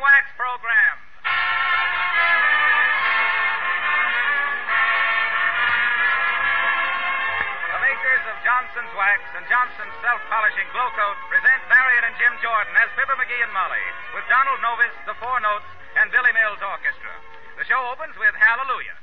Wax 0.00 0.24
Program. 0.40 0.96
The 7.68 7.80
makers 7.84 8.24
of 8.32 8.36
Johnson's 8.40 8.92
Wax 8.96 9.20
and 9.36 9.44
Johnson's 9.52 9.92
Self-Polishing 10.00 10.68
Glow 10.72 10.88
Coat 10.96 11.20
present 11.28 11.60
Marion 11.68 12.08
and 12.08 12.16
Jim 12.16 12.32
Jordan 12.40 12.72
as 12.80 12.88
Fibber 12.96 13.12
McGee 13.20 13.44
and 13.44 13.52
Molly, 13.52 13.84
with 14.16 14.24
Donald 14.32 14.64
Novis, 14.64 14.96
the 15.04 15.12
Four 15.20 15.36
Notes, 15.44 15.68
and 16.00 16.08
Billy 16.08 16.32
Mills 16.32 16.64
Orchestra. 16.64 17.12
The 17.60 17.68
show 17.68 17.80
opens 17.92 18.16
with 18.16 18.32
Hallelujah. 18.40 18.96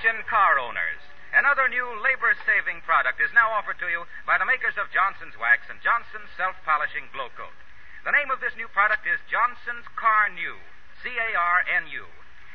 Attention 0.00 0.24
car 0.32 0.56
owners. 0.56 0.96
Another 1.28 1.68
new 1.68 1.84
labor 2.00 2.32
saving 2.48 2.80
product 2.88 3.20
is 3.20 3.36
now 3.36 3.52
offered 3.52 3.76
to 3.84 3.92
you 3.92 4.08
by 4.24 4.40
the 4.40 4.48
makers 4.48 4.80
of 4.80 4.88
Johnson's 4.88 5.36
Wax 5.36 5.68
and 5.68 5.76
Johnson's 5.84 6.32
Self 6.40 6.56
Polishing 6.64 7.12
Glow 7.12 7.28
Coat. 7.36 7.52
The 8.08 8.16
name 8.16 8.32
of 8.32 8.40
this 8.40 8.56
new 8.56 8.64
product 8.72 9.04
is 9.04 9.20
Johnson's 9.28 9.84
Carnu. 10.00 10.56
C 11.04 11.12
A 11.12 11.36
R 11.36 11.60
N 11.68 11.92
U. 11.92 12.08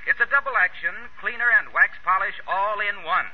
It's 0.10 0.18
a 0.18 0.26
double 0.26 0.58
action 0.58 1.14
cleaner 1.22 1.54
and 1.54 1.70
wax 1.70 1.94
polish 2.02 2.34
all 2.50 2.82
in 2.82 3.06
one. 3.06 3.30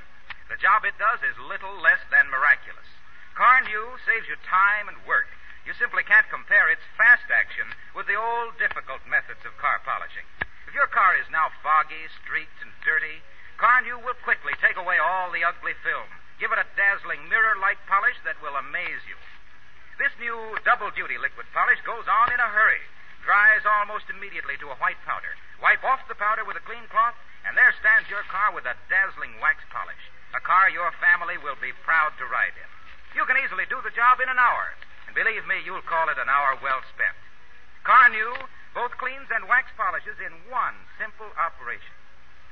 The 0.52 0.60
job 0.60 0.84
it 0.84 1.00
does 1.00 1.24
is 1.24 1.40
little 1.40 1.80
less 1.80 2.04
than 2.12 2.28
miraculous. 2.28 2.92
Carnu 3.40 3.96
saves 4.04 4.28
you 4.28 4.36
time 4.44 4.92
and 4.92 5.00
work. 5.08 5.32
You 5.64 5.72
simply 5.72 6.04
can't 6.04 6.28
compare 6.28 6.68
its 6.68 6.84
fast 7.00 7.32
action 7.32 7.72
with 7.96 8.12
the 8.12 8.20
old 8.20 8.60
difficult 8.60 9.08
methods 9.08 9.48
of 9.48 9.56
car 9.56 9.80
polishing. 9.88 10.28
If 10.68 10.76
your 10.76 10.92
car 10.92 11.16
is 11.16 11.32
now 11.32 11.48
foggy, 11.64 12.12
streaked, 12.20 12.60
and 12.60 12.76
dirty, 12.84 13.24
Carnu 13.62 14.02
will 14.02 14.18
quickly 14.26 14.58
take 14.58 14.74
away 14.74 14.98
all 14.98 15.30
the 15.30 15.46
ugly 15.46 15.78
film. 15.86 16.10
Give 16.42 16.50
it 16.50 16.58
a 16.58 16.66
dazzling 16.74 17.30
mirror-like 17.30 17.78
polish 17.86 18.18
that 18.26 18.42
will 18.42 18.58
amaze 18.58 19.06
you. 19.06 19.14
This 20.02 20.10
new 20.18 20.58
double-duty 20.66 21.22
liquid 21.22 21.46
polish 21.54 21.78
goes 21.86 22.10
on 22.10 22.34
in 22.34 22.42
a 22.42 22.50
hurry, 22.50 22.82
dries 23.22 23.62
almost 23.62 24.10
immediately 24.10 24.58
to 24.66 24.74
a 24.74 24.80
white 24.82 24.98
powder. 25.06 25.38
Wipe 25.62 25.86
off 25.86 26.02
the 26.10 26.18
powder 26.18 26.42
with 26.42 26.58
a 26.58 26.66
clean 26.66 26.90
cloth, 26.90 27.14
and 27.46 27.54
there 27.54 27.70
stands 27.78 28.10
your 28.10 28.26
car 28.34 28.50
with 28.50 28.66
a 28.66 28.74
dazzling 28.90 29.38
wax 29.38 29.62
polish. 29.70 30.10
A 30.34 30.42
car 30.42 30.74
your 30.74 30.90
family 30.98 31.38
will 31.38 31.62
be 31.62 31.70
proud 31.86 32.18
to 32.18 32.26
ride 32.26 32.58
in. 32.58 32.70
You 33.14 33.30
can 33.30 33.38
easily 33.38 33.70
do 33.70 33.78
the 33.86 33.94
job 33.94 34.18
in 34.26 34.30
an 34.34 34.42
hour, 34.42 34.74
and 35.06 35.14
believe 35.14 35.46
me, 35.46 35.62
you'll 35.62 35.86
call 35.86 36.10
it 36.10 36.18
an 36.18 36.34
hour 36.34 36.58
well 36.66 36.82
spent. 36.90 37.14
Carnu 37.86 38.50
both 38.74 38.98
cleans 38.98 39.30
and 39.30 39.46
wax 39.46 39.70
polishes 39.78 40.18
in 40.18 40.34
one 40.50 40.74
simple 40.98 41.30
operation. 41.38 41.94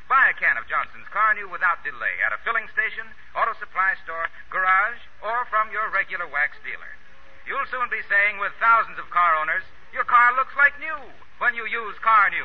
Buy 0.10 0.34
a 0.34 0.40
can 0.42 0.58
of 0.58 0.66
Johnson's 0.66 1.06
Carnu 1.14 1.46
without 1.54 1.86
delay 1.86 2.18
at 2.26 2.34
a 2.34 2.42
filling 2.42 2.66
station, 2.74 3.06
auto 3.38 3.54
supply 3.62 3.94
store, 4.02 4.26
garage, 4.50 4.98
or 5.22 5.46
from 5.54 5.70
your 5.70 5.86
regular 5.94 6.26
wax 6.26 6.58
dealer. 6.66 6.98
You'll 7.46 7.70
soon 7.70 7.86
be 7.94 8.02
saying 8.10 8.42
with 8.42 8.58
thousands 8.58 8.98
of 8.98 9.06
car 9.14 9.38
owners, 9.38 9.62
your 9.94 10.10
car 10.10 10.34
looks 10.34 10.58
like 10.58 10.74
new 10.82 10.98
when 11.38 11.54
you 11.54 11.70
use 11.70 11.94
Carnu. 12.02 12.42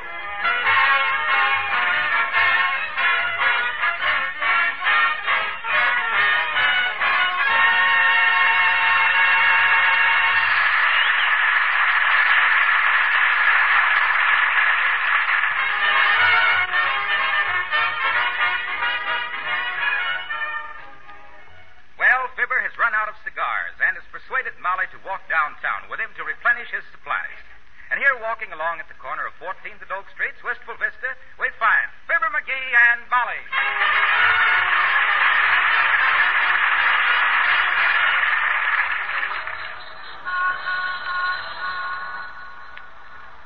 Walking 28.44 28.60
along 28.60 28.76
at 28.76 28.84
the 28.92 29.00
corner 29.00 29.24
of 29.24 29.32
14th 29.40 29.80
and 29.80 29.88
Oak 29.96 30.04
Streets, 30.12 30.36
Wistful 30.44 30.76
Vista, 30.76 31.16
we 31.40 31.48
find 31.56 31.88
Fibber 32.04 32.28
McGee 32.28 32.76
and 32.92 33.00
Molly. 33.08 33.40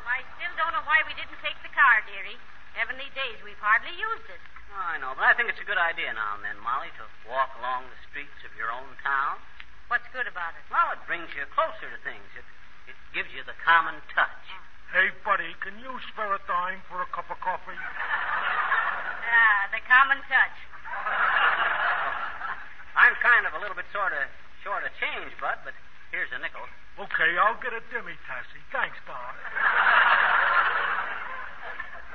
I 0.02 0.18
still 0.34 0.50
don't 0.58 0.74
know 0.74 0.82
why 0.82 1.06
we 1.06 1.14
didn't 1.14 1.38
take 1.46 1.54
the 1.62 1.70
car, 1.70 2.02
dearie. 2.10 2.34
Heavenly 2.74 3.06
days, 3.14 3.38
we've 3.46 3.62
hardly 3.62 3.94
used 3.94 4.26
it. 4.34 4.42
Oh, 4.74 4.82
I 4.82 4.98
know, 4.98 5.14
but 5.14 5.30
I 5.30 5.38
think 5.38 5.46
it's 5.46 5.62
a 5.62 5.68
good 5.68 5.78
idea 5.78 6.10
now 6.10 6.34
and 6.34 6.42
then, 6.42 6.58
Molly, 6.58 6.90
to 6.98 7.06
walk 7.30 7.54
along 7.62 7.86
the 7.86 8.02
streets 8.10 8.42
of 8.42 8.50
your 8.58 8.74
own 8.74 8.98
town. 9.06 9.38
What's 9.86 10.10
good 10.10 10.26
about 10.26 10.58
it? 10.58 10.66
Well, 10.74 10.90
it 10.90 10.98
brings 11.06 11.30
you 11.38 11.46
closer 11.54 11.86
to 11.86 11.98
things. 12.02 12.26
It, 12.34 12.42
it 12.90 12.98
gives 13.14 13.30
you 13.30 13.46
the 13.46 13.54
common 13.62 14.02
touch. 14.10 14.42
Mm. 14.50 14.77
Hey, 14.88 15.12
buddy, 15.20 15.52
can 15.60 15.76
you 15.84 15.92
spare 16.08 16.32
a 16.32 16.40
dime 16.48 16.80
for 16.88 17.04
a 17.04 17.08
cup 17.12 17.28
of 17.28 17.36
coffee? 17.44 17.76
Ah, 17.76 19.68
the 19.68 19.84
common 19.84 20.16
touch. 20.24 20.56
I'm 22.96 23.12
kind 23.20 23.44
of 23.44 23.52
a 23.52 23.60
little 23.60 23.76
bit 23.76 23.84
sort 23.92 24.16
of 24.16 24.24
short 24.64 24.88
of 24.88 24.92
change, 24.96 25.28
Bud, 25.36 25.60
but 25.60 25.76
here's 26.08 26.32
a 26.32 26.40
nickel. 26.40 26.64
Okay, 27.04 27.36
I'll 27.36 27.60
get 27.60 27.76
a 27.76 27.84
dimmy, 27.92 28.16
Tassie. 28.24 28.64
Thanks, 28.72 28.96
Doc. 29.04 29.36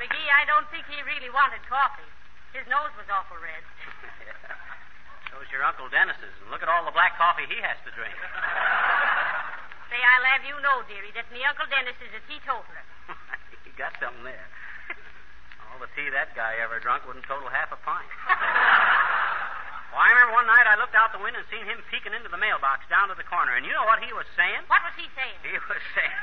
McGee, 0.02 0.30
I 0.34 0.42
don't 0.50 0.66
think 0.74 0.90
he 0.90 0.98
really 1.06 1.30
wanted 1.30 1.62
coffee. 1.70 2.10
His 2.58 2.66
nose 2.66 2.90
was 2.98 3.06
awful 3.14 3.38
red. 3.38 3.62
So's 5.30 5.46
your 5.54 5.62
Uncle 5.62 5.94
Dennis's, 5.94 6.34
and 6.42 6.50
look 6.50 6.66
at 6.66 6.70
all 6.74 6.90
the 6.90 6.96
black 6.98 7.22
coffee 7.22 7.46
he 7.46 7.62
has 7.62 7.78
to 7.86 7.94
drink. 7.94 8.18
Say, 9.94 10.02
I'll 10.02 10.26
have 10.26 10.42
you 10.42 10.58
know, 10.66 10.82
dearie, 10.90 11.14
that 11.14 11.30
me 11.30 11.46
Uncle 11.46 11.70
Dennis 11.70 11.94
is 12.02 12.10
a 12.18 12.22
teetotaler. 12.26 12.82
you 13.62 13.70
got 13.78 13.94
something 14.02 14.26
there. 14.26 14.50
All 15.70 15.78
the 15.78 15.86
tea 15.94 16.10
that 16.10 16.34
guy 16.34 16.58
ever 16.66 16.82
drunk 16.82 17.06
wouldn't 17.06 17.30
total 17.30 17.46
half 17.46 17.70
a 17.70 17.78
pint. 17.86 18.10
well, 19.94 20.02
I 20.02 20.10
remember 20.18 20.34
one 20.34 20.50
night 20.50 20.66
I 20.66 20.82
looked 20.82 20.98
out 20.98 21.14
the 21.14 21.22
window 21.22 21.46
and 21.46 21.50
seen 21.54 21.62
him 21.70 21.78
peeking 21.94 22.10
into 22.10 22.26
the 22.26 22.42
mailbox 22.42 22.90
down 22.90 23.14
to 23.14 23.16
the 23.22 23.28
corner, 23.30 23.54
and 23.54 23.70
you 23.70 23.70
know 23.70 23.86
what 23.86 24.02
he 24.02 24.10
was 24.18 24.26
saying? 24.34 24.66
What 24.66 24.82
was 24.82 24.98
he 24.98 25.06
saying? 25.14 25.38
He 25.46 25.54
was 25.62 25.84
saying, 25.94 26.18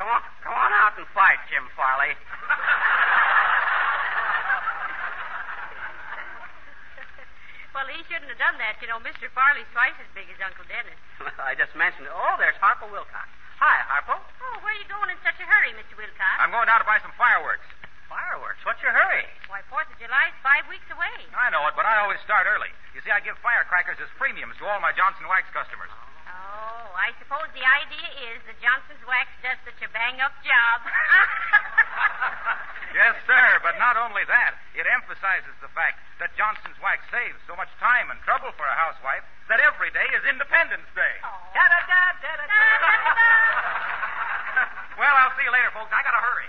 Come 0.00 0.08
on, 0.08 0.24
come 0.40 0.56
on 0.56 0.72
out 0.72 0.96
and 0.96 1.04
fight, 1.12 1.44
Jim 1.52 1.68
Farley. 1.76 2.16
Well, 7.76 7.83
he 7.94 8.02
shouldn't 8.10 8.28
have 8.28 8.42
done 8.42 8.58
that. 8.58 8.76
You 8.82 8.90
know, 8.90 8.98
Mr. 9.00 9.30
Farley's 9.30 9.68
twice 9.70 9.94
as 10.02 10.10
big 10.12 10.26
as 10.28 10.38
Uncle 10.42 10.66
Dennis. 10.66 10.98
I 11.48 11.54
just 11.54 11.72
mentioned 11.78 12.10
it. 12.10 12.14
Oh, 12.14 12.34
there's 12.36 12.58
Harlow 12.58 12.90
Wilcox. 12.90 13.30
Hi, 13.62 13.78
Harlow. 13.86 14.18
Oh, 14.18 14.56
where 14.66 14.74
are 14.74 14.80
you 14.82 14.88
going 14.90 15.14
in 15.14 15.18
such 15.22 15.38
a 15.38 15.46
hurry, 15.46 15.70
Mr. 15.78 15.94
Wilcox? 15.94 16.34
I'm 16.42 16.50
going 16.50 16.66
down 16.66 16.82
to 16.82 16.88
buy 16.88 16.98
some 17.00 17.14
fireworks. 17.14 17.64
Fireworks. 18.10 18.60
What's 18.66 18.82
your 18.84 18.92
hurry? 18.92 19.24
Why, 19.48 19.62
Fourth 19.70 19.88
of 19.88 19.96
July 19.96 20.28
is 20.28 20.36
five 20.44 20.66
weeks 20.68 20.86
away. 20.92 21.16
I 21.32 21.48
know 21.54 21.64
it, 21.70 21.74
but 21.78 21.86
I 21.88 22.02
always 22.04 22.20
start 22.26 22.44
early. 22.50 22.68
You 22.92 23.00
see, 23.00 23.10
I 23.14 23.22
give 23.22 23.38
firecrackers 23.40 23.96
as 24.02 24.10
premiums 24.20 24.58
to 24.60 24.68
all 24.68 24.78
my 24.82 24.92
Johnson 24.92 25.24
Wax 25.30 25.48
customers. 25.54 25.90
I 27.04 27.12
suppose 27.20 27.44
the 27.52 27.60
idea 27.60 28.32
is 28.32 28.40
that 28.48 28.56
Johnson's 28.64 29.04
Wax 29.04 29.28
does 29.44 29.60
such 29.68 29.76
a 29.84 29.92
bang-up 29.92 30.32
job. 30.40 30.88
yes, 32.96 33.12
sir, 33.28 33.60
but 33.60 33.76
not 33.76 34.00
only 34.00 34.24
that, 34.24 34.56
it 34.72 34.88
emphasizes 34.88 35.52
the 35.60 35.68
fact 35.76 36.00
that 36.16 36.32
Johnson's 36.40 36.80
Wax 36.80 37.04
saves 37.12 37.36
so 37.44 37.52
much 37.60 37.68
time 37.76 38.08
and 38.08 38.16
trouble 38.24 38.56
for 38.56 38.64
a 38.64 38.72
housewife 38.72 39.20
that 39.52 39.60
every 39.60 39.92
day 39.92 40.08
is 40.16 40.24
Independence 40.24 40.88
Day. 40.96 41.20
Oh. 41.20 41.28
Well, 44.94 45.10
I'll 45.10 45.34
see 45.34 45.42
you 45.42 45.50
later, 45.50 45.74
folks. 45.74 45.90
I 45.90 46.06
gotta 46.06 46.22
hurry. 46.22 46.46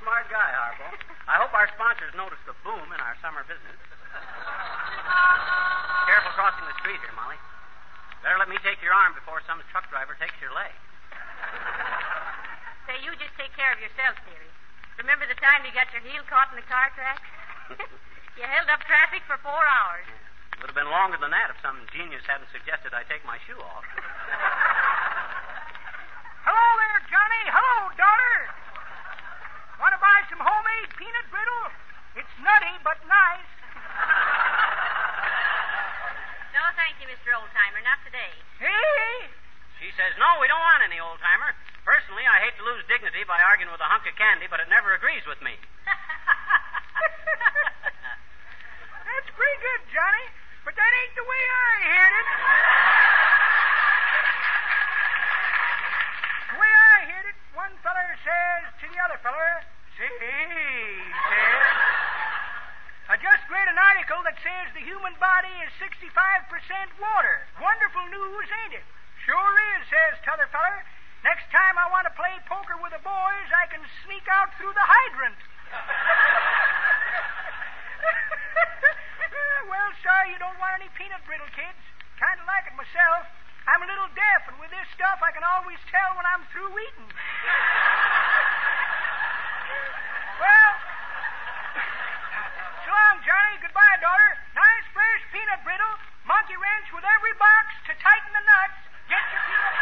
Smart 0.00 0.22
guy, 0.30 0.54
Harlow. 0.54 0.94
I 1.26 1.42
hope 1.42 1.50
our 1.50 1.66
sponsors 1.74 2.14
notice 2.14 2.38
the 2.46 2.54
boom 2.62 2.94
in 2.94 3.00
our 3.02 3.18
summer 3.18 3.42
business. 3.42 3.74
Careful 6.06 6.30
crossing 6.38 6.62
the 6.62 6.78
street 6.78 7.02
here, 7.02 7.10
Molly. 7.18 7.34
Better 8.22 8.38
let 8.38 8.46
me 8.46 8.54
take 8.62 8.78
your 8.78 8.94
arm 8.94 9.18
before 9.18 9.42
some 9.50 9.58
truck 9.74 9.90
driver 9.90 10.14
takes 10.14 10.38
your 10.38 10.54
leg. 10.54 10.70
Say, 12.86 13.02
you 13.02 13.10
just 13.18 13.34
take 13.34 13.50
care 13.58 13.74
of 13.74 13.82
yourself, 13.82 14.14
dearie. 14.22 14.54
Remember 15.02 15.26
the 15.26 15.34
time 15.42 15.66
you 15.66 15.74
got 15.74 15.90
your 15.90 16.06
heel 16.06 16.22
caught 16.30 16.54
in 16.54 16.62
the 16.62 16.68
car 16.70 16.86
track? 16.94 17.18
you 18.38 18.46
held 18.46 18.70
up 18.70 18.78
traffic 18.86 19.26
for 19.26 19.42
four 19.42 19.58
hours. 19.58 20.06
It 20.54 20.62
would 20.62 20.70
have 20.70 20.78
been 20.78 20.90
longer 20.90 21.18
than 21.18 21.34
that 21.34 21.50
if 21.50 21.58
some 21.66 21.82
genius 21.90 22.22
hadn't 22.30 22.46
suggested 22.54 22.94
I 22.94 23.02
take 23.10 23.26
my 23.26 23.42
shoe 23.42 23.58
off. 23.58 23.82
Hello 26.46 26.66
there, 26.78 27.02
Johnny. 27.10 27.42
Hello, 27.50 27.90
daughter. 27.98 28.38
Want 29.82 29.98
to 29.98 30.02
buy 30.02 30.22
some 30.30 30.38
homemade 30.38 30.94
peanut 30.94 31.26
brittle? 31.26 31.66
It's 32.14 32.30
nutty, 32.38 32.74
but 32.86 33.02
nice. 33.10 33.50
No, 36.54 36.62
thank 36.78 37.02
you, 37.02 37.10
Mr. 37.10 37.34
Oldtimer. 37.34 37.82
Today. 38.12 38.28
Hey, 38.60 39.24
She 39.80 39.88
says, 39.96 40.12
no, 40.20 40.36
we 40.36 40.44
don't 40.44 40.60
want 40.60 40.84
any 40.84 41.00
old 41.00 41.16
timer. 41.24 41.48
Personally, 41.80 42.28
I 42.28 42.44
hate 42.44 42.52
to 42.60 42.64
lose 42.68 42.84
dignity 42.84 43.24
by 43.24 43.40
arguing 43.40 43.72
with 43.72 43.80
a 43.80 43.88
hunk 43.88 44.04
of 44.04 44.12
candy, 44.20 44.44
but 44.52 44.60
it 44.60 44.68
never 44.68 44.92
agrees 44.92 45.24
with 45.24 45.40
me. 45.40 45.56
that's 49.08 49.30
pretty 49.32 49.58
good, 49.64 49.80
Johnny. 49.96 50.28
But 50.60 50.76
that 50.76 50.92
ain't 50.92 51.16
the 51.16 51.24
way 51.24 51.40
I 51.40 51.72
heard 51.88 52.12
it. 52.20 52.28
The 56.52 56.56
way 56.60 56.68
I 56.68 56.96
heard 57.16 57.26
it, 57.32 57.38
one 57.56 57.72
feller 57.80 58.12
says 58.28 58.76
to 58.76 58.92
the 58.92 58.98
other 59.08 59.16
feller, 59.24 59.52
see, 59.96 60.04
says, 60.04 61.80
I 63.08 63.16
just 63.16 63.48
read 63.48 63.72
an 63.72 63.80
article 63.80 64.20
that 64.28 64.36
says 64.52 64.68
the 64.76 64.84
human 64.84 65.16
body 65.16 65.48
is 65.64 65.72
65% 65.80 65.96
water. 67.00 67.36
Wonderful 67.56 68.04
news, 68.12 68.44
ain't 68.64 68.76
it? 68.76 68.84
Sure 69.24 69.52
is, 69.72 69.80
says 69.88 70.20
t'other 70.28 70.44
feller. 70.52 70.84
Next 71.24 71.48
time 71.48 71.80
I 71.80 71.88
want 71.88 72.04
to 72.04 72.12
play 72.12 72.36
poker 72.44 72.76
with 72.84 72.92
the 72.92 73.00
boys, 73.00 73.48
I 73.48 73.64
can 73.72 73.80
sneak 74.04 74.28
out 74.28 74.52
through 74.60 74.76
the 74.76 74.84
hydrant. 74.84 75.40
well, 79.72 79.88
sorry 80.04 80.36
you 80.36 80.38
don't 80.42 80.60
want 80.60 80.84
any 80.84 80.92
peanut 81.00 81.24
brittle, 81.24 81.48
kids. 81.56 81.80
Kind 82.20 82.36
of 82.36 82.44
like 82.44 82.68
it 82.68 82.76
myself. 82.76 83.24
I'm 83.64 83.80
a 83.80 83.88
little 83.88 84.12
deaf, 84.12 84.52
and 84.52 84.60
with 84.60 84.68
this 84.74 84.84
stuff, 84.92 85.16
I 85.22 85.30
can 85.32 85.46
always 85.46 85.78
tell 85.88 86.12
when 86.18 86.26
I'm 86.26 86.42
through 86.50 86.74
eating. 86.76 87.08
well, 90.42 90.74
so 92.82 92.90
long, 92.90 93.22
Johnny. 93.22 93.62
Goodbye, 93.62 93.94
daughter. 94.02 94.30
Nice 94.58 94.86
fresh 94.90 95.22
peanut 95.30 95.62
brittle. 95.62 95.94
Monkey 96.26 96.58
wrench 96.58 96.81
with 96.92 97.04
every 97.04 97.34
box 97.40 97.66
to 97.88 97.92
tighten 97.98 98.32
the 98.36 98.44
nuts. 98.44 98.78
Get 99.08 99.24
your 99.32 99.42
peanut. 99.48 99.76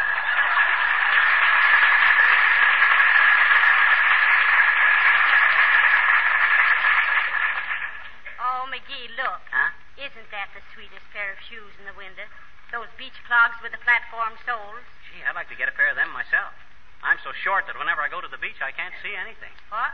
Oh, 8.41 8.65
McGee, 8.73 9.11
look. 9.21 9.43
Huh? 9.53 9.71
Isn't 10.01 10.31
that 10.33 10.49
the 10.57 10.65
sweetest 10.73 11.05
pair 11.13 11.37
of 11.37 11.39
shoes 11.45 11.77
in 11.77 11.85
the 11.85 11.93
window? 11.99 12.25
Those 12.73 12.89
beach 12.97 13.19
clogs 13.27 13.59
with 13.61 13.75
the 13.75 13.83
platform 13.83 14.39
soles. 14.47 14.87
Gee, 15.11 15.21
I'd 15.27 15.35
like 15.37 15.51
to 15.51 15.59
get 15.59 15.69
a 15.69 15.75
pair 15.75 15.91
of 15.91 15.99
them 15.99 16.09
myself. 16.15 16.55
I'm 17.03 17.19
so 17.27 17.35
short 17.43 17.67
that 17.67 17.77
whenever 17.77 18.01
I 18.01 18.09
go 18.09 18.23
to 18.23 18.31
the 18.31 18.41
beach, 18.41 18.63
I 18.63 18.71
can't 18.71 18.95
see 19.03 19.13
anything. 19.13 19.53
What? 19.69 19.93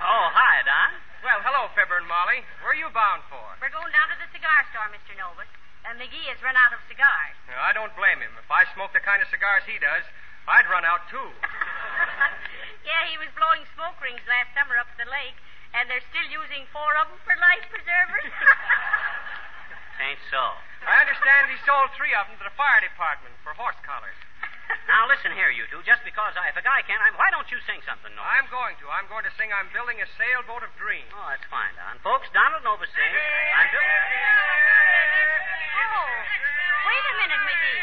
Oh, 0.00 0.26
hi, 0.32 0.64
Don. 0.64 0.90
Well, 1.22 1.40
hello, 1.42 1.68
Fibber 1.76 1.98
and 2.00 2.08
Molly. 2.08 2.44
Where 2.62 2.72
are 2.72 2.78
you 2.78 2.88
bound 2.92 3.24
for? 3.30 3.44
We're 3.60 3.72
going 3.72 3.90
down 3.92 4.08
to 4.12 4.18
the 4.20 4.28
cigar 4.32 4.64
store, 4.72 4.88
Mr. 4.92 5.16
Novis. 5.16 5.48
And 5.86 6.02
McGee 6.02 6.26
has 6.34 6.42
run 6.42 6.58
out 6.58 6.74
of 6.74 6.82
cigars. 6.90 7.38
No, 7.46 7.54
I 7.62 7.70
don't 7.70 7.94
blame 7.94 8.18
him. 8.18 8.34
If 8.42 8.50
I 8.50 8.66
smoked 8.74 8.98
the 8.98 9.04
kind 9.06 9.22
of 9.22 9.30
cigars 9.30 9.62
he 9.70 9.78
does, 9.78 10.02
I'd 10.50 10.66
run 10.66 10.82
out 10.82 11.06
too. 11.10 11.30
yeah, 12.90 13.02
he 13.06 13.18
was 13.22 13.30
blowing 13.38 13.62
smoke 13.78 13.94
rings 14.02 14.22
last 14.26 14.50
summer 14.54 14.74
up 14.78 14.90
at 14.90 14.98
the 14.98 15.06
lake, 15.06 15.38
and 15.74 15.86
they're 15.86 16.02
still 16.10 16.26
using 16.26 16.66
four 16.74 16.90
of 16.98 17.06
them 17.10 17.18
for 17.22 17.34
life 17.38 17.66
preservers. 17.70 18.30
Ain't 20.02 20.22
so. 20.30 20.42
I 20.86 21.02
understand 21.02 21.50
he 21.50 21.58
sold 21.66 21.90
three 21.98 22.14
of 22.14 22.30
them 22.30 22.38
to 22.38 22.46
the 22.46 22.54
fire 22.54 22.82
department 22.82 23.34
for 23.42 23.54
horse 23.54 23.78
collars. 23.82 24.18
Now 24.90 25.06
listen 25.06 25.30
here, 25.34 25.50
you 25.50 25.66
two. 25.70 25.82
Just 25.86 26.02
because 26.02 26.34
I, 26.38 26.50
if 26.50 26.58
a 26.58 26.62
guy 26.62 26.82
can't, 26.86 26.98
I, 26.98 27.14
why 27.14 27.30
don't 27.30 27.46
you 27.50 27.58
sing 27.66 27.82
something, 27.86 28.10
Novis? 28.14 28.26
I'm 28.26 28.50
going 28.50 28.74
to. 28.82 28.86
I'm 28.90 29.06
going 29.10 29.22
to 29.26 29.34
sing 29.38 29.50
I'm 29.50 29.70
building 29.74 29.98
a 30.02 30.06
sailboat 30.18 30.62
of 30.62 30.70
dreams. 30.78 31.10
Oh, 31.10 31.26
that's 31.26 31.46
fine, 31.50 31.74
Don. 31.74 31.98
Folks, 32.02 32.26
Donald 32.34 32.62
Novis 32.66 32.90
sings. 32.94 33.18
I'm 33.54 33.70
building. 33.70 34.45
Wait 35.96 37.04
a 37.06 37.14
minute, 37.20 37.42
McGee. 37.46 37.82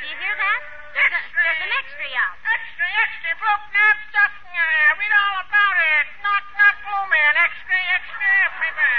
Do 0.00 0.04
you 0.08 0.16
hear 0.16 0.34
that? 0.36 0.60
There's, 0.90 1.14
a, 1.14 1.20
there's 1.22 1.60
an 1.60 1.72
extra 1.76 2.06
out. 2.18 2.36
Extra, 2.40 2.86
extra, 2.88 3.30
broke 3.38 3.66
knob 3.70 3.96
stuff. 4.10 4.32
Uh, 4.50 4.98
read 4.98 5.14
all 5.14 5.36
about 5.44 5.76
it. 5.78 6.04
Not, 6.24 6.42
not 6.58 6.74
blue 6.82 7.06
man. 7.08 7.32
Extra, 7.38 7.78
extra, 7.94 8.32
paper. 8.58 8.92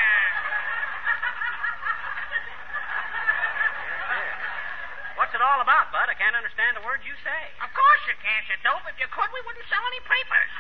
What's 5.20 5.38
it 5.38 5.44
all 5.44 5.62
about, 5.62 5.94
Bud? 5.94 6.10
I 6.10 6.18
can't 6.18 6.34
understand 6.34 6.76
a 6.80 6.84
word 6.88 7.06
you 7.06 7.14
say. 7.22 7.42
Of 7.62 7.70
course 7.70 8.04
you 8.10 8.18
can't, 8.26 8.46
you 8.50 8.58
dope. 8.66 8.82
If 8.90 8.98
you 8.98 9.06
could, 9.14 9.30
we 9.30 9.42
wouldn't 9.46 9.68
sell 9.70 9.84
any 9.86 10.02
papers. 10.02 10.52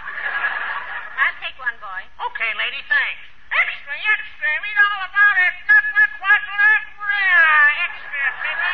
I'll 1.17 1.37
take 1.41 1.57
one, 1.57 1.73
boy. 1.81 2.01
Okay, 2.29 2.51
lady, 2.59 2.83
thanks. 2.85 3.23
Extra, 3.51 3.95
extra, 3.99 4.51
read 4.63 4.79
all 4.79 5.01
about 5.11 5.35
it. 5.43 5.53
Not, 5.65 5.83
not, 5.91 6.11
what, 6.23 6.41
not, 6.45 6.83
rare. 7.03 7.67
Extra, 7.89 8.25
paper. 8.47 8.71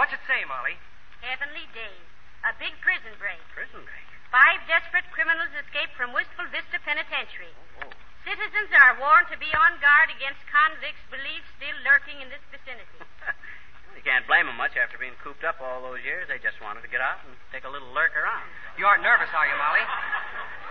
What's 0.00 0.12
it 0.16 0.24
say, 0.24 0.40
Molly? 0.48 0.80
Heavenly 1.20 1.68
days. 1.76 2.08
A 2.42 2.52
big 2.58 2.74
prison 2.82 3.14
break. 3.22 3.38
Prison 3.54 3.86
break. 3.86 4.06
Five 4.34 4.66
desperate 4.66 5.06
criminals 5.14 5.54
escaped 5.54 5.94
from 5.94 6.10
Wistful 6.10 6.50
Vista 6.50 6.82
Penitentiary. 6.82 7.54
Oh. 7.84 7.92
Citizens 8.26 8.70
are 8.74 8.98
warned 8.98 9.30
to 9.30 9.38
be 9.38 9.50
on 9.54 9.78
guard 9.78 10.10
against 10.10 10.42
convicts 10.50 11.02
believed 11.06 11.46
still 11.54 11.74
lurking 11.86 12.18
in 12.18 12.30
this 12.34 12.42
vicinity. 12.50 12.98
you 13.98 14.02
can't 14.02 14.26
blame 14.26 14.50
them 14.50 14.58
much 14.58 14.74
after 14.74 14.98
being 14.98 15.14
cooped 15.22 15.46
up 15.46 15.62
all 15.62 15.86
those 15.86 16.02
years. 16.02 16.26
They 16.26 16.42
just 16.42 16.58
wanted 16.58 16.82
to 16.82 16.90
get 16.90 16.98
out 16.98 17.22
and 17.22 17.34
take 17.54 17.62
a 17.62 17.70
little 17.70 17.90
lurk 17.94 18.14
around. 18.18 18.46
You 18.74 18.90
aren't 18.90 19.06
nervous, 19.06 19.30
are 19.30 19.46
you, 19.46 19.54
Molly? 19.54 19.86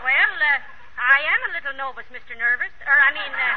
Well, 0.04 0.34
uh, 0.44 0.60
I 1.00 1.24
am 1.24 1.42
a 1.48 1.56
little 1.56 1.76
nervous, 1.80 2.08
Mr. 2.12 2.36
Nervous. 2.36 2.74
Or, 2.84 2.98
I 3.00 3.12
mean, 3.16 3.32
uh, 3.32 3.52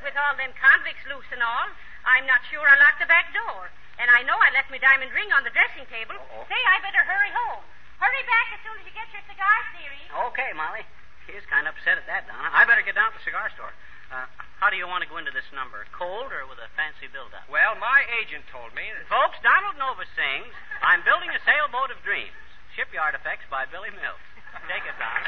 with 0.08 0.16
all 0.16 0.32
them 0.40 0.56
convicts 0.56 1.04
loose 1.12 1.28
and 1.28 1.44
all, 1.44 1.68
I'm 2.08 2.24
not 2.24 2.40
sure 2.48 2.64
I 2.64 2.76
locked 2.80 3.04
the 3.04 3.10
back 3.10 3.32
door. 3.36 3.68
And 4.02 4.10
I 4.10 4.26
know 4.26 4.34
I 4.34 4.50
left 4.50 4.66
my 4.66 4.82
diamond 4.82 5.14
ring 5.14 5.30
on 5.30 5.46
the 5.46 5.54
dressing 5.54 5.86
table. 5.86 6.18
Uh-oh. 6.18 6.50
Say, 6.50 6.58
I 6.58 6.82
better 6.82 7.06
hurry 7.06 7.30
home. 7.30 7.62
Hurry 8.02 8.22
back 8.26 8.50
as 8.50 8.60
soon 8.66 8.74
as 8.82 8.84
you 8.84 8.90
get 8.90 9.06
your 9.14 9.22
cigars, 9.30 9.66
dearie. 9.78 10.10
Okay, 10.34 10.50
Molly. 10.58 10.82
He's 11.30 11.46
kind 11.46 11.70
of 11.70 11.78
upset 11.78 12.02
at 12.02 12.06
that, 12.10 12.26
Donna. 12.26 12.50
I 12.50 12.66
better 12.66 12.82
get 12.82 12.98
down 12.98 13.14
to 13.14 13.16
the 13.16 13.22
cigar 13.22 13.46
store. 13.54 13.70
Uh, 14.10 14.26
how 14.58 14.74
do 14.74 14.76
you 14.76 14.90
want 14.90 15.06
to 15.06 15.08
go 15.08 15.22
into 15.22 15.30
this 15.30 15.46
number? 15.54 15.86
Cold 15.94 16.34
or 16.34 16.50
with 16.50 16.58
a 16.58 16.66
fancy 16.74 17.06
build-up? 17.14 17.46
Well, 17.46 17.78
my 17.78 18.02
agent 18.18 18.42
told 18.50 18.74
me 18.74 18.82
that. 18.90 19.06
Folks, 19.06 19.38
Donald 19.46 19.78
Novis 19.78 20.10
sings, 20.18 20.50
I'm 20.82 21.06
building 21.06 21.30
a 21.30 21.38
sailboat 21.46 21.94
of 21.94 22.02
dreams. 22.02 22.34
Shipyard 22.74 23.14
Effects 23.14 23.46
by 23.46 23.70
Billy 23.70 23.94
Mills. 23.94 24.18
Take 24.66 24.82
it, 24.82 24.98
Don. 24.98 25.22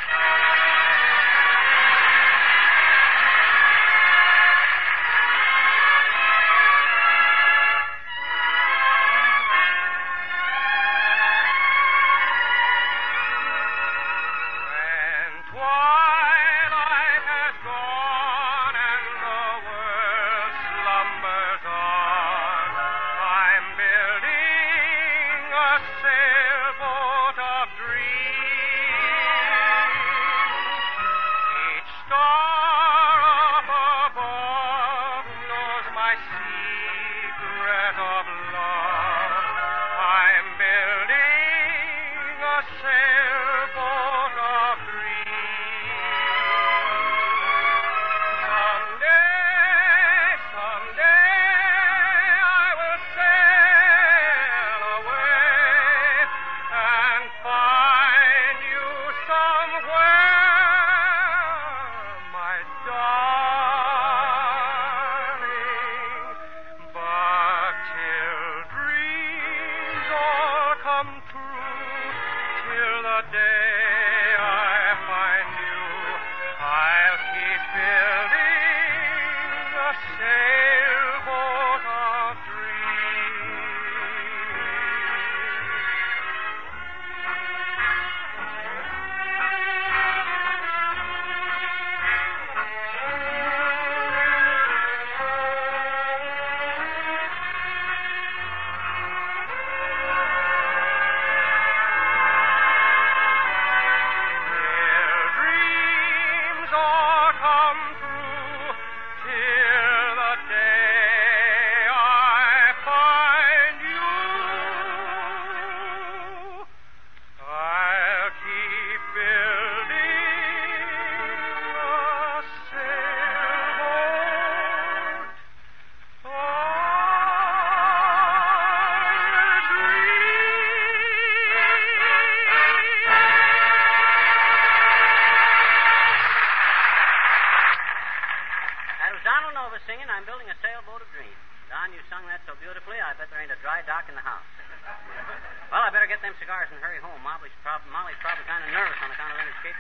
Get 146.15 146.23
them 146.23 146.39
cigars 146.39 146.71
and 146.71 146.79
hurry 146.79 147.03
home. 147.03 147.19
Molly's, 147.27 147.51
prob- 147.67 147.83
Molly's 147.91 148.15
probably 148.23 148.47
kind 148.47 148.63
of 148.63 148.71
nervous 148.71 148.95
on 149.03 149.11
account 149.11 149.35
of 149.35 149.39
them 149.43 149.51
escape. 149.51 149.75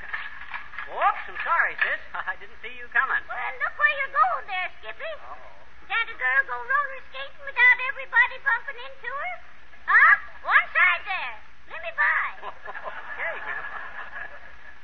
Whoops, 0.90 1.24
I'm 1.30 1.38
sorry, 1.46 1.78
sis. 1.78 2.02
I 2.30 2.34
didn't 2.42 2.58
see 2.58 2.74
you 2.74 2.90
coming. 2.90 3.22
Well, 3.30 3.54
look 3.62 3.74
where 3.78 3.94
you're 4.02 4.14
going 4.18 4.46
there, 4.50 4.68
Skippy. 4.82 5.12
Oh. 5.30 5.38
Can't 5.86 6.10
a 6.10 6.16
girl 6.18 6.40
go 6.50 6.58
roller 6.58 7.02
skating 7.14 7.38
without 7.38 7.78
everybody 7.86 8.36
bumping 8.42 8.78
into 8.82 9.10
her? 9.14 9.34
Huh? 9.86 10.14
One 10.50 10.66
side 10.74 11.02
there. 11.06 11.34
Let 11.70 11.80
me 11.86 11.92
by. 11.94 12.26
okay, 12.50 13.34
Grandpa. 13.38 13.78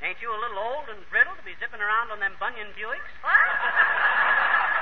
Ain't 0.06 0.22
you 0.22 0.30
a 0.30 0.38
little 0.38 0.60
old 0.62 0.86
and 0.86 1.02
brittle 1.10 1.34
to 1.34 1.42
be 1.42 1.58
zipping 1.58 1.82
around 1.82 2.14
on 2.14 2.22
them 2.22 2.38
Bunyan 2.38 2.70
Buicks? 2.78 3.10
What? 3.26 3.34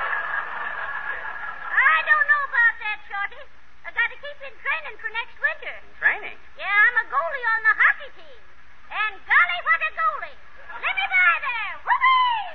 I 3.88 3.92
got 3.96 4.12
to 4.12 4.20
keep 4.20 4.36
in 4.44 4.52
training 4.60 5.00
for 5.00 5.08
next 5.16 5.32
winter. 5.40 5.72
Training? 5.96 6.36
Yeah, 6.60 6.68
I'm 6.68 6.96
a 7.00 7.06
goalie 7.08 7.46
on 7.56 7.60
the 7.64 7.72
hockey 7.72 8.10
team. 8.20 8.42
And 8.92 9.16
golly, 9.24 9.58
what 9.64 9.80
a 9.80 9.90
goalie! 9.96 10.36
Let 10.76 10.92
me 10.92 11.04
by 11.08 11.32
there! 11.40 11.72
Whoopee! 11.88 12.52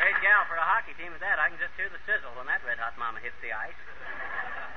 Great 0.00 0.16
gal 0.24 0.48
for 0.48 0.56
a 0.56 0.64
hockey 0.64 0.96
team 0.96 1.12
at 1.12 1.20
that. 1.20 1.36
I 1.36 1.52
can 1.52 1.60
just 1.60 1.76
hear 1.76 1.92
the 1.92 2.00
sizzle 2.08 2.32
when 2.40 2.48
that 2.48 2.64
red 2.64 2.80
hot 2.80 2.96
mama 2.96 3.20
hits 3.20 3.36
the 3.44 3.52
ice. 3.52 3.76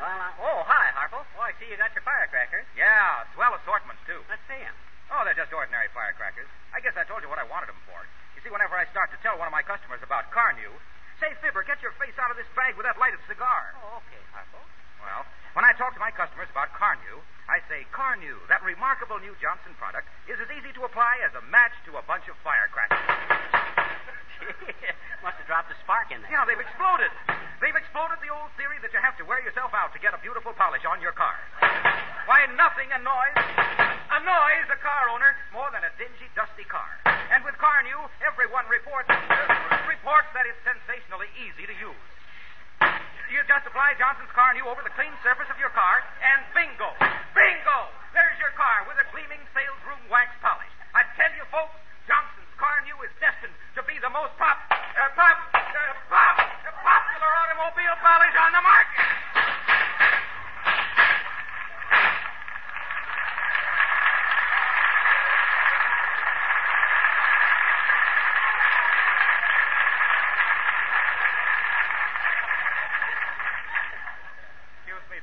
Well, 0.04 0.20
uh, 0.20 0.44
oh, 0.52 0.68
hi, 0.68 0.92
Harlow. 1.00 1.24
Oh, 1.24 1.48
I 1.48 1.56
see 1.64 1.72
you 1.72 1.80
got 1.80 1.96
your 1.96 2.04
firecrackers. 2.04 2.68
Yeah, 2.76 3.24
swell 3.40 3.56
assortments, 3.56 4.04
too. 4.04 4.20
Let's 4.28 4.44
see 4.52 4.60
'em. 4.60 4.76
Oh, 5.16 5.24
they're 5.24 5.40
just 5.40 5.56
ordinary 5.56 5.88
firecrackers. 5.96 6.52
I 6.76 6.84
guess 6.84 7.00
I 7.00 7.08
told 7.08 7.24
you 7.24 7.32
what 7.32 7.40
I 7.40 7.48
wanted 7.48 7.72
them 7.72 7.80
for. 7.88 8.04
See, 8.44 8.52
whenever 8.52 8.76
I 8.76 8.84
start 8.92 9.08
to 9.16 9.20
tell 9.24 9.40
one 9.40 9.48
of 9.48 9.56
my 9.56 9.64
customers 9.64 10.04
about 10.04 10.28
Carnu, 10.36 10.68
say, 11.24 11.32
Fibber, 11.40 11.64
get 11.64 11.80
your 11.80 11.96
face 11.96 12.12
out 12.20 12.28
of 12.28 12.36
this 12.36 12.52
bag 12.60 12.76
with 12.76 12.84
that 12.84 13.00
lighted 13.00 13.24
cigar. 13.24 13.72
Oh, 13.80 14.04
okay, 14.04 14.20
Harlow. 14.36 14.60
Well, 15.00 15.24
when 15.56 15.64
I 15.64 15.72
talk 15.80 15.96
to 15.96 16.02
my 16.04 16.12
customers 16.12 16.52
about 16.52 16.76
Carnu, 16.76 17.24
I 17.48 17.64
say 17.72 17.88
Carnu, 17.96 18.36
that 18.52 18.60
remarkable 18.68 19.16
new 19.24 19.32
Johnson 19.40 19.72
product, 19.80 20.12
is 20.28 20.36
as 20.44 20.52
easy 20.52 20.76
to 20.76 20.84
apply 20.84 21.24
as 21.24 21.32
a 21.40 21.44
match 21.48 21.72
to 21.88 21.96
a 21.96 22.04
bunch 22.04 22.28
of 22.28 22.36
firecrackers. 22.44 23.00
Must 25.24 25.40
have 25.40 25.48
dropped 25.48 25.72
a 25.72 25.80
spark 25.80 26.12
in 26.12 26.20
there. 26.20 26.36
Yeah, 26.36 26.44
they've 26.44 26.60
exploded. 26.60 27.16
They've 27.64 27.80
exploded 27.80 28.20
the 28.20 28.28
old 28.28 28.52
theory 28.60 28.76
that 28.84 28.92
you 28.92 29.00
have 29.00 29.16
to 29.20 29.24
wear 29.24 29.40
yourself 29.40 29.72
out 29.72 29.96
to 29.96 30.04
get 30.04 30.12
a 30.12 30.20
beautiful 30.20 30.52
polish 30.52 30.84
on 30.84 31.00
your 31.00 31.16
car. 31.16 31.40
Why, 32.24 32.48
nothing 32.56 32.88
annoys 32.96 33.36
annoys 34.14 34.68
a 34.72 34.80
car 34.80 35.12
owner 35.12 35.36
more 35.52 35.68
than 35.76 35.84
a 35.84 35.92
dingy, 36.00 36.32
dusty 36.38 36.64
car. 36.72 36.88
And 37.34 37.44
with 37.44 37.58
Carnu, 37.60 38.08
everyone 38.24 38.64
reports 38.72 39.12
reports 39.90 40.30
that 40.32 40.48
it's 40.48 40.62
sensationally 40.64 41.28
easy 41.36 41.68
to 41.68 41.76
use. 41.76 42.08
You 43.28 43.44
just 43.50 43.68
apply 43.68 44.00
Johnson's 44.00 44.32
Carnu 44.32 44.64
over 44.70 44.86
the 44.86 44.94
clean 44.96 45.12
surface 45.26 45.50
of 45.50 45.58
your 45.60 45.74
car, 45.74 46.00
and 46.22 46.40
bingo, 46.54 46.94
bingo, 47.34 47.80
there's 48.14 48.38
your 48.38 48.54
car 48.54 48.86
with 48.88 48.96
a 49.02 49.08
gleaming 49.12 49.42
sales 49.52 49.82
room 49.84 50.00
wax 50.08 50.32
polish. 50.40 50.72
I 50.94 51.04
tell 51.18 51.34
you, 51.34 51.44
folks, 51.50 51.76
Johnson's 52.06 52.54
Carnu 52.56 52.94
is 53.04 53.12
destined 53.20 53.58
to 53.76 53.82
be 53.84 54.00
the 54.00 54.12
most 54.14 54.32
pop, 54.40 54.64
uh, 54.72 55.12
pop, 55.18 55.38
uh, 55.52 55.92
pop, 56.08 56.36
popular 56.88 57.32
automobile 57.42 57.98
polish 58.00 58.36
on 58.38 58.52
the 58.54 58.64
market. 58.64 59.14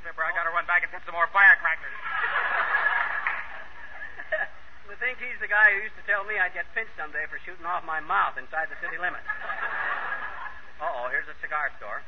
Excuse 0.01 0.17
me, 0.17 0.25
I 0.25 0.33
gotta 0.33 0.49
run 0.57 0.65
back 0.65 0.81
and 0.81 0.89
get 0.89 1.05
some 1.05 1.13
more 1.13 1.29
firecrackers. 1.29 1.93
I 4.89 4.97
think 4.97 5.21
he's 5.21 5.37
the 5.45 5.53
guy 5.53 5.77
who 5.77 5.85
used 5.85 5.93
to 6.01 6.07
tell 6.09 6.25
me 6.25 6.41
I'd 6.41 6.57
get 6.57 6.65
pinched 6.73 6.97
someday 6.97 7.29
for 7.29 7.37
shooting 7.45 7.69
off 7.69 7.85
my 7.85 8.01
mouth 8.01 8.41
inside 8.41 8.73
the 8.73 8.81
city 8.81 8.97
limits. 8.97 9.29
Uh-oh, 10.81 11.13
here's 11.13 11.29
a 11.29 11.37
cigar 11.45 11.69
store. 11.77 12.01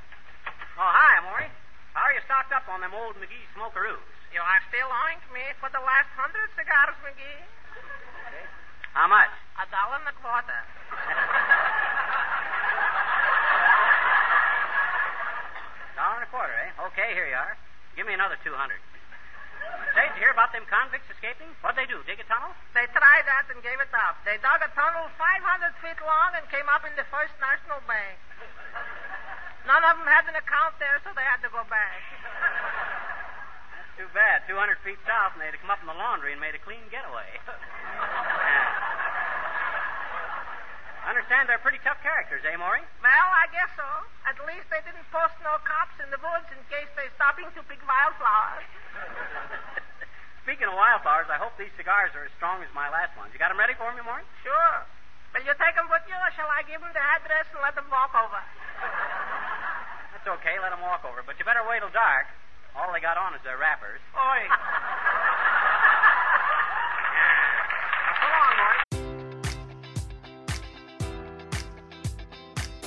Oh, 0.80 0.88
hi, 0.88 1.20
Maury. 1.20 1.52
How 1.92 2.08
are 2.08 2.16
you 2.16 2.24
stocked 2.24 2.48
up 2.56 2.64
on 2.72 2.80
them 2.80 2.96
old 2.96 3.12
McGee 3.20 3.44
smokeroos? 3.52 4.00
You 4.32 4.40
are 4.40 4.60
still 4.72 4.88
owing 4.88 5.20
to 5.28 5.30
me 5.36 5.44
for 5.60 5.68
the 5.68 5.84
last 5.84 6.08
hundred 6.16 6.48
cigars, 6.56 6.96
McGee. 7.04 7.44
Okay. 7.44 8.48
How 8.96 9.04
much? 9.04 9.28
A 9.60 9.68
dollar 9.68 10.00
and 10.00 10.08
a 10.08 10.16
quarter. 10.16 10.64
Dollar 16.00 16.16
and 16.16 16.24
a 16.24 16.30
quarter, 16.32 16.56
eh? 16.56 16.72
Okay, 16.88 17.12
here 17.12 17.28
you 17.28 17.36
are. 17.36 17.52
Give 17.96 18.06
me 18.08 18.14
another 18.16 18.38
two 18.40 18.54
hundred. 18.56 18.80
Say, 19.92 20.08
did 20.08 20.16
you 20.16 20.24
hear 20.24 20.32
about 20.32 20.56
them 20.56 20.64
convicts 20.72 21.04
escaping? 21.12 21.52
What'd 21.60 21.76
they 21.76 21.84
do? 21.84 22.00
Dig 22.08 22.16
a 22.16 22.24
tunnel? 22.24 22.56
They 22.72 22.88
tried 22.96 23.24
that 23.28 23.44
and 23.52 23.60
gave 23.60 23.76
it 23.76 23.92
up. 23.92 24.16
They 24.24 24.40
dug 24.40 24.64
a 24.64 24.72
tunnel 24.72 25.04
500 25.20 25.84
feet 25.84 26.00
long 26.00 26.32
and 26.32 26.48
came 26.48 26.64
up 26.72 26.80
in 26.88 26.96
the 26.96 27.04
First 27.12 27.36
National 27.36 27.76
Bank. 27.84 28.16
None 29.68 29.84
of 29.84 30.00
them 30.00 30.08
had 30.08 30.24
an 30.26 30.34
account 30.40 30.80
there, 30.80 30.96
so 31.04 31.12
they 31.12 31.22
had 31.22 31.44
to 31.44 31.52
go 31.52 31.60
back. 31.68 32.00
That's 33.76 33.92
too 34.00 34.08
bad. 34.16 34.48
Two 34.48 34.56
hundred 34.56 34.80
feet 34.82 34.98
south, 35.04 35.36
and 35.36 35.44
they'd 35.44 35.54
have 35.54 35.60
come 35.60 35.70
up 35.70 35.84
in 35.84 35.86
the 35.86 35.94
laundry 35.94 36.32
and 36.32 36.40
made 36.40 36.56
a 36.56 36.62
clean 36.64 36.82
getaway. 36.90 37.28
Yeah. 37.44 38.98
I 41.02 41.10
understand 41.10 41.50
they're 41.50 41.62
pretty 41.62 41.82
tough 41.82 41.98
characters, 41.98 42.46
eh, 42.46 42.54
Maury? 42.54 42.82
Well, 43.02 43.30
I 43.34 43.50
guess 43.50 43.70
so. 43.74 43.86
At 44.22 44.38
least 44.46 44.70
they 44.70 44.78
didn't 44.86 45.02
post 45.10 45.34
no 45.42 45.58
cops 45.66 45.98
in 45.98 46.06
the 46.14 46.20
woods 46.22 46.46
in 46.54 46.62
case 46.70 46.86
they're 46.94 47.10
stopping 47.18 47.50
to 47.58 47.60
pick 47.66 47.82
wildflowers. 47.82 48.66
Speaking 50.46 50.70
of 50.70 50.78
wildflowers, 50.78 51.26
I 51.26 51.42
hope 51.42 51.58
these 51.58 51.74
cigars 51.74 52.14
are 52.14 52.22
as 52.26 52.34
strong 52.38 52.62
as 52.62 52.70
my 52.70 52.86
last 52.90 53.18
ones. 53.18 53.34
You 53.34 53.42
got 53.42 53.50
them 53.50 53.58
ready 53.58 53.74
for 53.74 53.90
me, 53.94 54.02
Maury? 54.06 54.22
Sure. 54.46 54.86
Will 55.34 55.42
you 55.42 55.54
take 55.58 55.74
them 55.74 55.90
with 55.90 56.06
you, 56.06 56.14
or 56.14 56.30
shall 56.38 56.50
I 56.50 56.62
give 56.70 56.78
them 56.78 56.94
the 56.94 57.02
address 57.02 57.50
and 57.50 57.62
let 57.66 57.74
them 57.74 57.90
walk 57.90 58.14
over? 58.14 58.38
That's 60.14 60.28
okay. 60.38 60.62
Let 60.62 60.70
them 60.70 60.86
walk 60.86 61.02
over. 61.02 61.26
But 61.26 61.34
you 61.38 61.44
better 61.46 61.66
wait 61.66 61.82
till 61.82 61.90
dark. 61.90 62.30
All 62.78 62.94
they 62.94 63.02
got 63.02 63.18
on 63.18 63.34
is 63.34 63.42
their 63.42 63.58
wrappers. 63.58 63.98
Oi. 64.14 64.40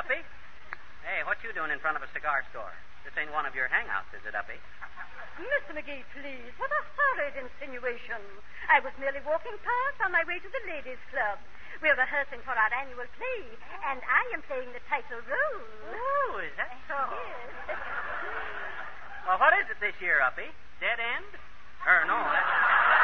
Uppy. 0.00 0.16
Hey, 1.04 1.20
what 1.28 1.36
you 1.44 1.52
doing 1.52 1.68
in 1.68 1.76
front 1.84 1.92
of 1.92 2.00
a 2.00 2.08
cigar 2.16 2.40
store? 2.48 2.72
This 3.04 3.12
ain't 3.20 3.36
one 3.36 3.44
of 3.44 3.52
your 3.52 3.68
hangouts, 3.68 4.08
is 4.16 4.24
it, 4.24 4.32
Uppy? 4.32 4.56
Mr. 5.36 5.76
McGee, 5.76 6.08
please. 6.16 6.52
What 6.56 6.72
a 6.72 6.82
horrid 6.96 7.36
insinuation. 7.36 8.24
I 8.72 8.80
was 8.80 8.96
merely 8.96 9.20
walking 9.28 9.52
past 9.60 10.00
on 10.00 10.08
my 10.08 10.24
way 10.24 10.40
to 10.40 10.48
the 10.48 10.62
ladies' 10.72 11.04
club. 11.12 11.36
We're 11.84 12.00
rehearsing 12.00 12.40
for 12.48 12.56
our 12.56 12.72
annual 12.72 13.04
play, 13.12 13.40
and 13.92 14.00
I 14.00 14.24
am 14.32 14.40
playing 14.48 14.72
the 14.72 14.80
title 14.88 15.20
role. 15.20 15.68
Oh, 15.92 16.40
is 16.40 16.56
that 16.56 16.72
so? 16.88 16.96
Yes. 17.68 17.76
Well, 19.28 19.36
what 19.36 19.52
is 19.60 19.68
it 19.68 19.76
this 19.84 19.94
year, 20.00 20.24
Uppy? 20.24 20.48
Dead 20.80 20.96
End? 20.96 21.32
Or 21.84 22.08
no, 22.08 22.16
that's... 22.24 22.99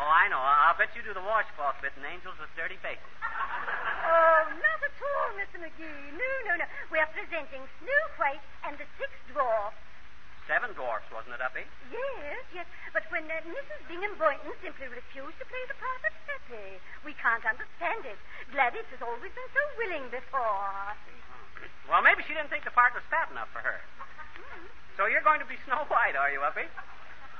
Oh, 0.00 0.08
I 0.08 0.32
know. 0.32 0.40
I'll 0.40 0.80
bet 0.80 0.96
you 0.96 1.04
do 1.04 1.12
the 1.12 1.20
washcloth 1.20 1.76
bit 1.84 1.92
in 1.92 2.08
Angels 2.08 2.32
with 2.40 2.48
Dirty 2.56 2.80
Faces. 2.80 3.04
Oh, 3.20 4.40
not 4.48 4.80
at 4.80 4.96
all, 4.96 5.28
Mr. 5.36 5.60
McGee. 5.60 6.16
No, 6.16 6.30
no, 6.48 6.56
no. 6.56 6.66
We're 6.88 7.04
presenting 7.12 7.60
Snow 7.84 8.02
White 8.16 8.40
and 8.64 8.80
the 8.80 8.88
Six 8.96 9.12
Dwarfs. 9.28 9.76
Seven 10.48 10.72
dwarfs, 10.72 11.04
wasn't 11.12 11.36
it, 11.36 11.44
Uppy? 11.44 11.62
Yes, 11.92 12.42
yes. 12.50 12.66
But 12.96 13.04
when 13.12 13.28
uh, 13.28 13.44
Mrs. 13.44 13.80
Bingham 13.86 14.16
Boynton 14.16 14.50
simply 14.64 14.88
refused 14.88 15.36
to 15.36 15.46
play 15.46 15.64
the 15.68 15.76
part 15.78 16.02
of 16.02 16.16
Pepe, 16.26 16.80
we 17.04 17.12
can't 17.20 17.44
understand 17.44 18.02
it. 18.08 18.18
Gladys 18.50 18.88
has 18.90 19.04
always 19.04 19.30
been 19.30 19.50
so 19.52 19.62
willing 19.78 20.08
before. 20.10 20.96
Well, 21.86 22.02
maybe 22.02 22.24
she 22.26 22.34
didn't 22.34 22.48
think 22.50 22.64
the 22.66 22.74
part 22.74 22.96
was 22.96 23.04
fat 23.12 23.28
enough 23.30 23.52
for 23.52 23.60
her. 23.60 23.78
So 24.98 25.08
you're 25.08 25.24
going 25.24 25.40
to 25.40 25.48
be 25.48 25.56
Snow 25.64 25.88
White, 25.88 26.12
are 26.12 26.28
you, 26.28 26.44
Uppy? 26.44 26.66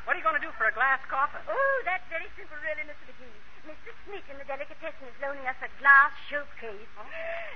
What 0.04 0.16
are 0.16 0.18
you 0.18 0.26
going 0.26 0.40
to 0.40 0.44
do 0.44 0.52
for 0.56 0.66
a 0.66 0.72
glass 0.74 1.00
coffin? 1.06 1.40
Oh, 1.46 1.76
that's 1.84 2.04
very 2.08 2.26
simple, 2.34 2.56
really, 2.64 2.82
Mr. 2.88 3.04
McGee. 3.08 3.40
Mr. 3.68 3.92
Smith 4.08 4.24
in 4.32 4.40
the 4.40 4.48
delicatessen 4.48 5.04
is 5.04 5.12
loaning 5.20 5.44
us 5.44 5.60
a 5.60 5.68
glass 5.80 6.12
showcase. 6.28 6.88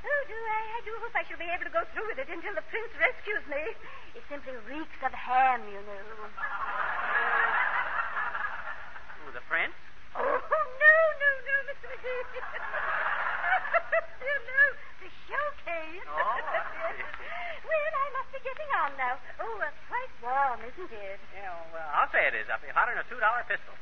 Oh, 0.05 0.23
do 0.29 0.37
I, 0.37 0.61
I 0.77 0.85
do 0.85 0.93
hope 1.01 1.17
I 1.17 1.25
shall 1.25 1.41
be 1.41 1.49
able 1.49 1.65
to 1.65 1.73
go 1.73 1.81
through 1.97 2.05
with 2.13 2.21
it 2.21 2.29
until 2.29 2.53
the 2.53 2.61
prince 2.69 2.93
rescues 3.01 3.41
me. 3.49 3.73
It 4.13 4.21
simply 4.29 4.53
reeks 4.69 5.01
of 5.01 5.17
ham, 5.17 5.65
you 5.65 5.81
know. 5.81 5.97
Ooh, 9.25 9.33
the 9.33 9.41
prince? 9.49 9.73
Oh, 10.13 10.21
no, 10.21 10.45
no, 10.45 11.31
no, 11.41 11.57
Mr. 11.73 11.89
McGee. 11.89 12.21
you 14.29 14.37
know, 14.45 14.67
the 15.01 15.09
showcase. 15.25 16.05
Oh. 16.05 16.21
well, 17.65 17.93
I 17.97 18.07
must 18.13 18.29
be 18.29 18.45
getting 18.45 18.71
on 18.85 18.93
now. 19.01 19.17
Oh, 19.41 19.57
it's 19.65 19.81
quite 19.89 20.13
warm, 20.21 20.61
isn't 20.69 20.93
it? 20.93 21.17
Yeah, 21.33 21.57
well, 21.73 21.89
I'll 21.97 22.13
say 22.13 22.29
it 22.29 22.37
is, 22.37 22.45
Uppy. 22.53 22.69
Hotter 22.77 22.93
than 22.93 23.01
a 23.01 23.09
$2 23.09 23.17
pistol. 23.49 23.73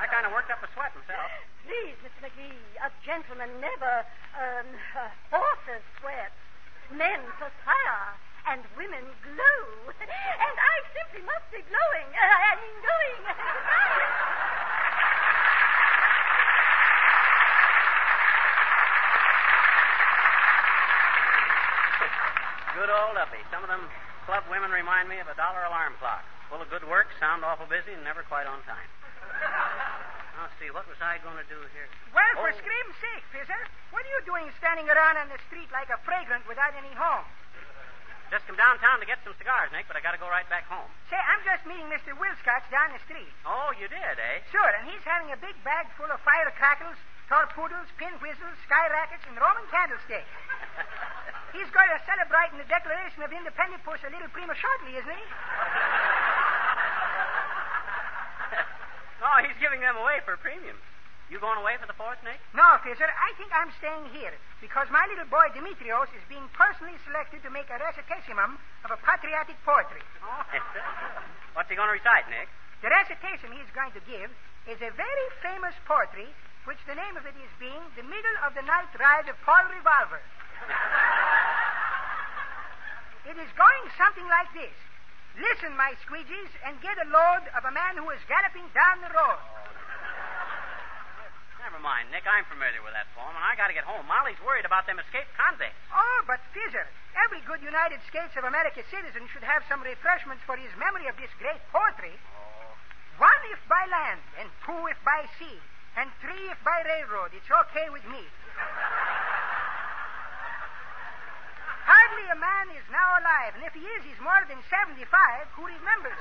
I 0.00 0.08
kind 0.08 0.19
of 0.30 0.38
worked 0.38 0.54
up 0.54 0.62
a 0.62 0.70
sweat 0.78 0.94
myself. 0.94 1.26
Please, 1.66 1.98
Mr. 2.06 2.30
McGee, 2.30 2.62
a 2.78 2.90
gentleman 3.02 3.50
never, 3.58 4.06
um, 4.38 4.66
uh, 4.94 5.10
horses 5.34 5.82
sweat, 5.98 6.30
men 6.94 7.18
perspire, 7.34 8.14
and 8.46 8.62
women 8.78 9.02
glow. 9.26 9.90
And 9.90 10.54
I 10.54 10.76
simply 10.94 11.26
must 11.26 11.50
be 11.50 11.66
glowing. 11.66 12.08
Uh, 12.14 12.46
I 12.46 12.54
mean, 12.62 12.76
going. 12.78 13.18
Good 22.78 22.90
old 22.94 23.18
Uppy. 23.18 23.42
Some 23.50 23.66
of 23.66 23.68
them 23.68 23.82
club 24.30 24.46
women 24.46 24.70
remind 24.70 25.10
me 25.10 25.18
of 25.18 25.26
a 25.26 25.34
dollar 25.34 25.66
alarm 25.66 25.98
clock. 25.98 26.22
Full 26.54 26.62
of 26.62 26.70
good 26.70 26.86
work, 26.86 27.10
sound 27.18 27.42
awful 27.42 27.66
busy, 27.66 27.98
and 27.98 28.06
never 28.06 28.22
quite 28.22 28.46
on 28.46 28.62
time. 28.62 29.89
See, 30.60 30.68
what 30.70 30.84
was 30.84 31.00
I 31.00 31.16
going 31.24 31.40
to 31.40 31.48
do 31.48 31.56
here? 31.72 31.88
Well, 32.12 32.32
for 32.36 32.52
Oh. 32.52 32.60
scream's 32.60 32.96
sake, 33.00 33.24
Fizzer, 33.32 33.62
what 33.90 34.04
are 34.04 34.12
you 34.12 34.20
doing 34.28 34.44
standing 34.60 34.84
around 34.92 35.16
on 35.16 35.28
the 35.32 35.40
street 35.48 35.72
like 35.72 35.88
a 35.88 35.96
fragrant 36.04 36.44
without 36.46 36.74
any 36.76 36.92
home? 36.92 37.24
Just 38.28 38.46
come 38.46 38.54
downtown 38.60 39.00
to 39.00 39.06
get 39.08 39.18
some 39.24 39.34
cigars, 39.40 39.72
Nick, 39.72 39.88
but 39.88 39.96
I 39.96 40.00
got 40.04 40.12
to 40.12 40.20
go 40.20 40.28
right 40.28 40.46
back 40.52 40.68
home. 40.68 40.86
Say, 41.08 41.16
I'm 41.18 41.42
just 41.42 41.64
meeting 41.66 41.88
Mr. 41.90 42.12
Wilscott 42.14 42.62
down 42.70 42.92
the 42.92 43.00
street. 43.08 43.32
Oh, 43.44 43.72
you 43.80 43.88
did, 43.88 44.16
eh? 44.20 44.38
Sure, 44.52 44.68
and 44.70 44.86
he's 44.86 45.02
having 45.02 45.32
a 45.32 45.36
big 45.40 45.56
bag 45.64 45.90
full 45.96 46.12
of 46.12 46.20
firecrackers, 46.20 46.96
torpedoes, 47.26 47.88
pin 47.98 48.12
whistles, 48.20 48.54
sky 48.68 48.86
rockets, 48.92 49.24
and 49.26 49.34
Roman 49.40 49.66
candlesticks. 49.72 50.28
He's 51.52 51.66
going 51.74 51.90
to 51.90 51.98
celebrate 52.06 52.52
in 52.54 52.58
the 52.62 52.68
Declaration 52.70 53.24
of 53.26 53.32
Independence 53.32 53.82
a 53.82 54.10
little 54.14 54.28
prematurely, 54.30 54.94
isn't 55.02 55.10
he? 55.18 55.24
oh, 59.30 59.38
he's 59.46 59.54
giving 59.62 59.78
them 59.78 59.94
away 59.94 60.18
for 60.26 60.34
premiums. 60.42 60.82
You 61.30 61.38
going 61.38 61.62
away 61.62 61.78
for 61.78 61.86
the 61.86 61.94
fourth, 61.94 62.18
Nick? 62.26 62.42
No, 62.58 62.66
Fizzer, 62.82 63.06
I 63.06 63.30
think 63.38 63.54
I'm 63.54 63.70
staying 63.78 64.10
here 64.10 64.34
because 64.58 64.90
my 64.90 65.06
little 65.06 65.30
boy 65.30 65.46
Demetrios 65.54 66.10
is 66.10 66.26
being 66.26 66.42
personally 66.58 66.98
selected 67.06 67.46
to 67.46 67.54
make 67.54 67.70
a 67.70 67.78
recitation 67.78 68.34
of 68.34 68.90
a 68.90 68.98
patriotic 68.98 69.54
poetry. 69.62 70.02
Oh, 70.26 70.42
What's 71.54 71.70
he 71.70 71.78
going 71.78 71.86
to 71.86 71.94
recite, 71.94 72.26
Nick? 72.26 72.50
The 72.82 72.90
recitation 72.90 73.54
he's 73.54 73.70
going 73.70 73.94
to 73.94 74.02
give 74.10 74.34
is 74.66 74.82
a 74.82 74.90
very 74.90 75.26
famous 75.38 75.78
poetry, 75.86 76.26
which 76.66 76.82
the 76.90 76.98
name 76.98 77.14
of 77.14 77.22
it 77.22 77.38
is 77.38 77.52
being 77.62 77.78
The 77.94 78.02
Middle 78.02 78.36
of 78.42 78.58
the 78.58 78.66
Night 78.66 78.90
Ride 78.98 79.30
of 79.30 79.38
Paul 79.46 79.70
Revolver. 79.70 80.18
it 83.30 83.38
is 83.38 83.50
going 83.54 83.84
something 83.94 84.26
like 84.26 84.50
this. 84.50 84.74
Listen, 85.38 85.76
my 85.78 85.94
squeegees, 86.02 86.52
and 86.66 86.80
get 86.82 86.98
a 86.98 87.06
load 87.06 87.46
of 87.54 87.62
a 87.62 87.70
man 87.70 87.94
who 88.00 88.10
is 88.10 88.18
galloping 88.26 88.66
down 88.74 88.98
the 89.04 89.12
road. 89.14 89.38
Never 91.60 91.78
mind, 91.78 92.08
Nick. 92.10 92.24
I'm 92.24 92.48
familiar 92.48 92.80
with 92.80 92.96
that 92.96 93.06
poem, 93.12 93.36
and 93.36 93.44
I 93.44 93.54
got 93.54 93.68
to 93.68 93.76
get 93.76 93.84
home. 93.84 94.08
Molly's 94.08 94.40
worried 94.40 94.64
about 94.64 94.88
them 94.88 94.98
escaped 94.98 95.30
convicts. 95.36 95.76
Oh, 95.92 96.20
but 96.26 96.40
Fizzer, 96.56 96.88
every 97.20 97.44
good 97.44 97.60
United 97.60 98.00
States 98.08 98.32
of 98.34 98.48
America 98.48 98.80
citizen 98.88 99.28
should 99.30 99.44
have 99.44 99.62
some 99.68 99.84
refreshments 99.84 100.42
for 100.48 100.56
his 100.56 100.72
memory 100.80 101.06
of 101.06 101.14
this 101.20 101.30
great 101.36 101.60
poetry. 101.70 102.16
One 103.20 103.42
if 103.52 103.60
by 103.68 103.84
land, 103.86 104.24
and 104.40 104.48
two 104.64 104.82
if 104.88 104.96
by 105.04 105.28
sea, 105.36 105.60
and 106.00 106.08
three 106.24 106.48
if 106.48 106.56
by 106.64 106.80
railroad. 106.88 107.36
It's 107.36 107.52
okay 107.68 107.92
with 107.92 108.08
me. 108.08 108.24
Hardly 111.90 112.26
a 112.30 112.38
man 112.38 112.70
is 112.78 112.86
now 112.94 113.18
alive, 113.18 113.58
and 113.58 113.66
if 113.66 113.74
he 113.74 113.82
is, 113.82 114.06
he's 114.06 114.22
more 114.22 114.38
than 114.46 114.62
75, 114.70 115.10
who 115.58 115.66
remembers 115.66 116.14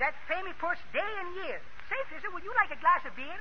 that 0.00 0.16
famous 0.24 0.56
post 0.56 0.80
day 0.96 1.12
and 1.20 1.28
year. 1.44 1.60
Say, 1.92 2.00
Fizzer, 2.08 2.32
would 2.32 2.40
you 2.40 2.56
like 2.56 2.72
a 2.72 2.80
glass 2.80 3.04
of 3.04 3.12
beer? 3.12 3.28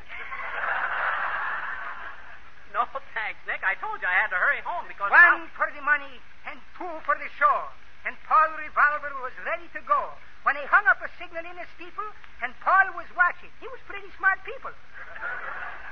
No, 2.69 2.85
thanks, 3.17 3.41
Nick. 3.49 3.65
I 3.65 3.73
told 3.81 3.97
you 3.97 4.05
I 4.05 4.13
had 4.13 4.29
to 4.29 4.37
hurry 4.37 4.61
home 4.61 4.85
because. 4.85 5.09
One 5.09 5.49
for 5.57 5.65
the 5.73 5.81
money 5.81 6.21
and 6.45 6.61
two 6.77 6.93
for 7.01 7.17
the 7.17 7.25
show. 7.41 7.65
And 8.05 8.13
Paul 8.29 8.53
Revolver 8.61 9.09
was 9.25 9.33
ready 9.41 9.65
to 9.73 9.81
go 9.89 10.13
when 10.45 10.53
they 10.53 10.69
hung 10.69 10.85
up 10.85 11.01
a 11.01 11.09
signal 11.17 11.43
in 11.49 11.57
a 11.57 11.65
steeple, 11.73 12.05
and 12.45 12.53
Paul 12.61 12.93
was 12.93 13.09
watching. 13.17 13.49
He 13.57 13.65
was 13.73 13.81
pretty 13.89 14.07
smart 14.21 14.45
people. 14.45 14.69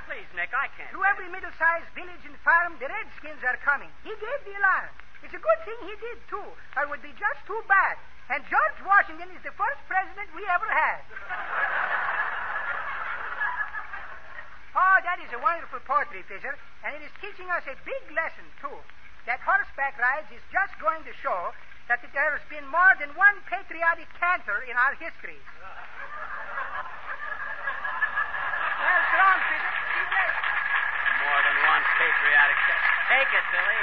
Please, 0.06 0.30
Nick, 0.38 0.54
I 0.54 0.70
can't. 0.78 0.94
To 0.94 1.02
every 1.02 1.26
middle-sized 1.28 1.90
village 1.98 2.22
and 2.24 2.38
farm, 2.46 2.78
the 2.78 2.86
Redskins 2.86 3.42
are 3.42 3.58
coming. 3.66 3.90
He 4.06 4.14
gave 4.14 4.40
the 4.46 4.54
alarm. 4.56 4.94
It's 5.22 5.34
a 5.34 5.42
good 5.42 5.60
thing 5.66 5.78
he 5.82 5.96
did, 5.98 6.18
too, 6.30 6.48
or 6.76 6.80
it 6.82 6.88
would 6.88 7.02
be 7.02 7.12
just 7.18 7.40
too 7.46 7.58
bad. 7.66 7.98
And 8.30 8.44
George 8.46 8.78
Washington 8.84 9.32
is 9.34 9.42
the 9.42 9.54
first 9.56 9.80
president 9.88 10.30
we 10.36 10.44
ever 10.46 10.68
had. 10.68 11.02
Oh, 14.78 14.98
that 15.02 15.18
is 15.18 15.26
a 15.34 15.40
wonderful 15.42 15.82
poetry, 15.90 16.22
Fizzer, 16.30 16.54
and 16.86 16.94
it 16.94 17.02
is 17.02 17.10
teaching 17.18 17.50
us 17.50 17.66
a 17.66 17.74
big 17.82 18.02
lesson, 18.14 18.46
too. 18.62 18.78
That 19.26 19.42
horseback 19.42 19.98
rides 19.98 20.30
is 20.30 20.38
just 20.54 20.70
going 20.78 21.02
to 21.02 21.10
show 21.18 21.50
that 21.90 21.98
there 22.14 22.30
has 22.30 22.46
been 22.46 22.62
more 22.70 22.94
than 23.02 23.10
one 23.18 23.42
patriotic 23.50 24.06
canter 24.22 24.62
in 24.70 24.78
our 24.78 24.94
history. 25.02 25.34
well, 29.18 29.38
Fizzer. 29.50 29.74
See. 29.98 30.30
More 31.26 31.40
than 31.42 31.58
one 31.66 31.82
patriotic. 31.98 32.58
Take 33.10 33.34
it, 33.34 33.46
Billy. 33.50 33.82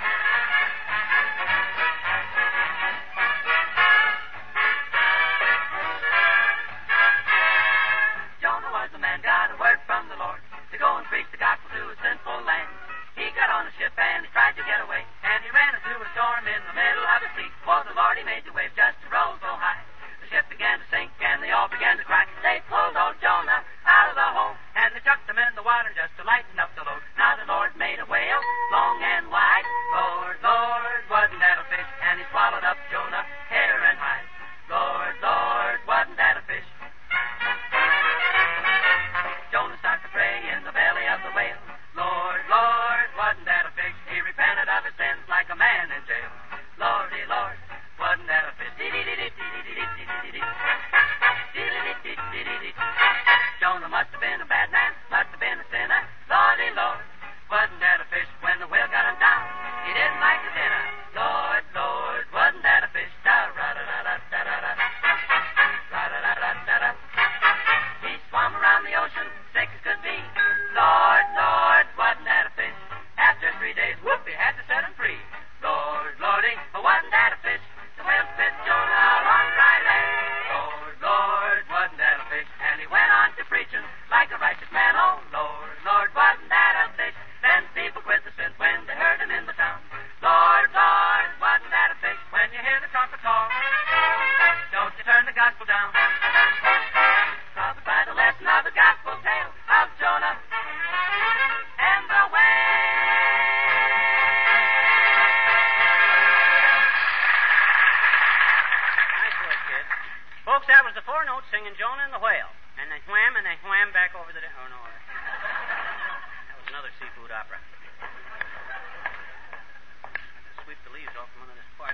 She 59.91 59.97
didn't 59.99 60.21
like 60.21 60.39
the 60.39 60.51
dinner. 60.55 61.00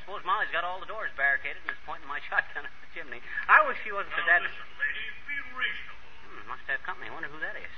Suppose 0.08 0.24
Molly's 0.24 0.48
got 0.56 0.63
all 0.63 0.80
the 0.80 0.88
doors 0.88 1.12
barricaded 1.20 1.60
and 1.67 1.76
is 1.76 1.84
pointing 1.84 2.08
my 2.08 2.24
shotgun 2.32 2.63
at 2.63 2.72
the 2.80 2.88
chimney. 2.96 3.20
I 3.52 3.60
wish 3.67 3.76
she 3.84 3.91
wasn't 3.91 4.15
so 4.15 4.24
dead. 4.24 4.39
Listen, 4.39 4.72
lady, 4.80 5.04
be 5.28 5.36
reasonable. 5.52 6.08
Hmm, 6.24 6.48
must 6.48 6.63
have 6.72 6.80
company. 6.88 7.12
I 7.12 7.13
wonder 7.20 7.28
who 7.28 7.43
that 7.43 7.60
is. 7.60 7.76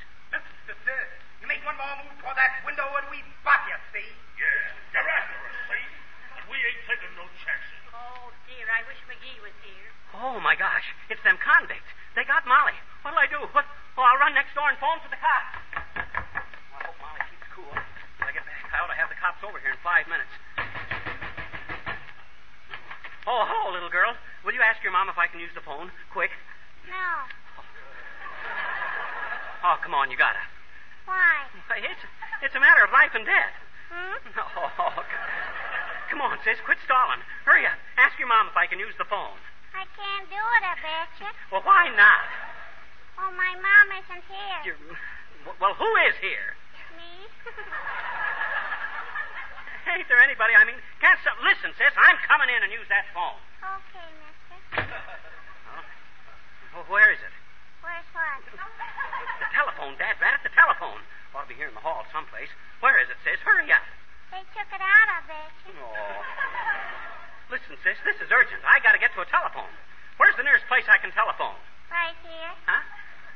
You 1.42 1.50
make 1.50 1.65
one 1.65 1.74
more 1.74 1.89
move 2.06 2.13
toward 2.22 2.38
that 2.38 2.62
window 2.62 2.86
and 3.02 3.10
we 3.10 3.26
bop 3.42 3.65
you, 3.65 3.74
see? 3.89 4.06
Yeah, 4.38 4.94
you're 4.94 5.10
after 5.10 5.42
us, 5.42 5.58
see? 5.74 5.86
And 6.38 6.46
we 6.54 6.58
ain't 6.62 6.86
taking 6.86 7.10
no 7.18 7.26
chances. 7.42 7.82
Oh, 7.98 8.30
dear, 8.46 8.70
I 8.70 8.86
wish 8.86 9.02
McGee 9.10 9.42
was 9.42 9.58
here. 9.65 9.89
Oh, 10.13 10.38
my 10.38 10.54
gosh. 10.54 10.86
It's 11.10 11.26
them 11.26 11.42
convicts. 11.42 11.89
They 12.13 12.30
got 12.30 12.46
Molly. 12.46 12.78
What'll 13.02 13.18
I 13.18 13.26
do? 13.26 13.42
What? 13.58 13.65
Oh, 13.98 14.06
I'll 14.06 14.22
run 14.22 14.38
next 14.38 14.54
door 14.54 14.70
and 14.70 14.78
phone 14.78 15.02
for 15.02 15.10
the 15.10 15.18
cops. 15.18 15.58
I 15.98 16.86
hope 16.86 16.98
Molly 17.02 17.26
keeps 17.34 17.50
cool. 17.58 17.74
When 18.22 18.30
I 18.30 18.34
get 18.38 18.46
back, 18.46 18.70
I 18.70 18.86
ought 18.86 18.94
to 18.94 19.00
have 19.02 19.10
the 19.10 19.18
cops 19.18 19.42
over 19.42 19.58
here 19.58 19.74
in 19.74 19.82
five 19.82 20.06
minutes. 20.06 20.30
Oh, 23.27 23.43
hello, 23.43 23.73
little 23.73 23.89
girl. 23.91 24.15
Will 24.45 24.53
you 24.55 24.63
ask 24.63 24.79
your 24.84 24.95
mom 24.95 25.10
if 25.10 25.17
I 25.17 25.27
can 25.27 25.39
use 25.39 25.51
the 25.55 25.63
phone? 25.65 25.91
Quick. 26.13 26.32
No. 26.88 27.12
Oh, 29.60 29.75
come 29.84 29.91
on, 29.91 30.08
you 30.08 30.15
gotta. 30.15 30.39
Why? 31.03 31.43
It's, 31.84 31.99
it's 32.39 32.55
a 32.55 32.63
matter 32.63 32.79
of 32.79 32.95
life 32.95 33.12
and 33.12 33.27
death. 33.27 33.51
Hmm? 33.91 34.15
Oh, 34.79 35.03
come 36.08 36.23
on, 36.23 36.39
sis. 36.47 36.63
Quit 36.63 36.79
stalling. 36.88 37.19
Hurry 37.43 37.67
up. 37.67 37.75
Ask 37.99 38.15
your 38.15 38.32
mom 38.32 38.47
if 38.47 38.55
I 38.55 38.71
can 38.71 38.79
use 38.79 38.95
the 38.95 39.03
phone. 39.03 39.36
I 39.75 39.84
can't 39.99 40.32
do 40.32 40.39
it, 40.39 40.63
I 40.63 40.79
betcha. 40.79 41.36
Well, 41.51 41.62
why 41.67 41.91
not? 41.91 42.23
Oh, 43.19 43.36
my 43.36 43.51
mom 43.60 43.88
isn't 43.99 44.23
here. 44.32 44.60
You're... 44.63 44.79
Well, 45.60 45.75
who 45.75 45.91
is 46.08 46.15
here? 46.23 46.55
Me? 46.95 47.27
Ain't 49.89 50.06
there 50.06 50.21
anybody? 50.21 50.54
I 50.54 50.63
mean, 50.69 50.78
can't 51.02 51.17
some... 51.25 51.34
Listen, 51.41 51.73
sis, 51.73 51.93
I'm 51.97 52.17
coming 52.30 52.54
in 52.54 52.62
and 52.62 52.69
use 52.69 52.86
that 52.93 53.10
phone. 53.13 53.41
okay, 53.62 54.10
mister. 54.21 54.86
Oh, 56.78 56.86
where 56.86 57.10
is 57.10 57.17
it? 57.17 57.34
Where's 57.82 58.06
what? 58.13 58.45
The 58.45 59.49
telephone, 59.49 59.97
Dad. 59.97 60.21
Right 60.21 60.38
at 60.38 60.45
the 60.45 60.54
telephone. 60.54 61.02
Ought 61.34 61.49
to 61.49 61.49
be 61.49 61.58
here 61.58 61.65
in 61.65 61.73
the 61.73 61.82
hall 61.82 62.06
someplace. 62.13 62.47
Where 62.78 63.02
is 63.02 63.10
it, 63.10 63.17
sis? 63.25 63.41
Hurry 63.41 63.73
up. 63.73 63.82
They 64.30 64.45
took 64.54 64.69
it 64.69 64.78
out, 64.78 65.08
I 65.10 65.19
betcha. 65.25 65.73
Oh. 65.73 67.49
Listen, 67.49 67.73
sis, 67.82 67.97
this 68.06 68.21
is 68.21 68.30
urgent. 68.30 68.62
I 68.62 68.78
gotta 68.86 69.02
get 69.02 69.10
to 69.17 69.25
a 69.25 69.30
telephone. 69.34 69.73
Where's 70.21 70.38
the 70.38 70.45
nearest 70.45 70.69
place 70.69 70.86
I 70.86 71.02
can 71.02 71.10
telephone? 71.10 71.58
Right 71.89 72.13
here. 72.21 72.54
Huh? 72.69 72.86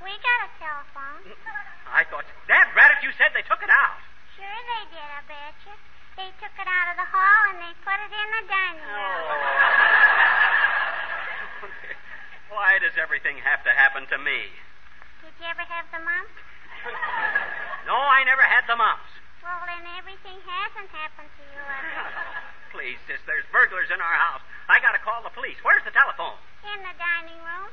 We 0.06 0.14
got 0.22 0.40
a 0.46 0.50
telephone. 0.62 1.34
Mm, 1.34 1.90
I 1.90 2.06
thought... 2.06 2.30
Dad, 2.46 2.70
Braddock, 2.78 3.02
you 3.02 3.10
said 3.18 3.34
they 3.34 3.46
took 3.50 3.66
it 3.66 3.74
out. 3.74 3.98
Sure 4.38 4.46
they 4.46 4.84
did, 4.94 5.10
I 5.10 5.22
betcha. 5.26 5.74
They 6.18 6.30
took 6.38 6.54
it 6.54 6.70
out 6.70 6.88
of 6.94 6.98
the 7.02 7.10
hall 7.10 7.42
and 7.50 7.58
they 7.58 7.74
put 7.82 7.98
it 7.98 8.14
in 8.14 8.28
the 8.38 8.44
dining 8.46 8.86
room. 8.86 9.26
Why 12.54 12.78
does 12.78 12.94
everything 13.02 13.42
have 13.42 13.66
to 13.66 13.74
happen 13.74 14.06
to 14.14 14.18
me? 14.22 14.46
Did 15.26 15.34
you 15.42 15.48
ever 15.50 15.66
have 15.66 15.90
the 15.90 16.02
mumps? 16.02 16.38
No, 17.84 18.00
I 18.00 18.24
never 18.24 18.44
had 18.48 18.64
the 18.64 18.80
mumps. 18.80 19.12
Well, 19.44 19.60
then 19.68 19.84
everything 20.00 20.40
hasn't 20.40 20.88
happened 20.96 21.28
to 21.28 21.44
you, 21.44 21.60
Please, 22.72 22.96
sis, 23.12 23.20
there's 23.28 23.44
burglars 23.52 23.92
in 23.92 24.00
our 24.00 24.16
house. 24.16 24.40
I 24.72 24.80
gotta 24.80 25.04
call 25.04 25.20
the 25.20 25.36
police. 25.36 25.60
Where's 25.68 25.84
the 25.84 25.92
telephone? 25.92 26.40
In 26.64 26.80
the 26.80 26.96
dining 26.96 27.44
room. 27.44 27.68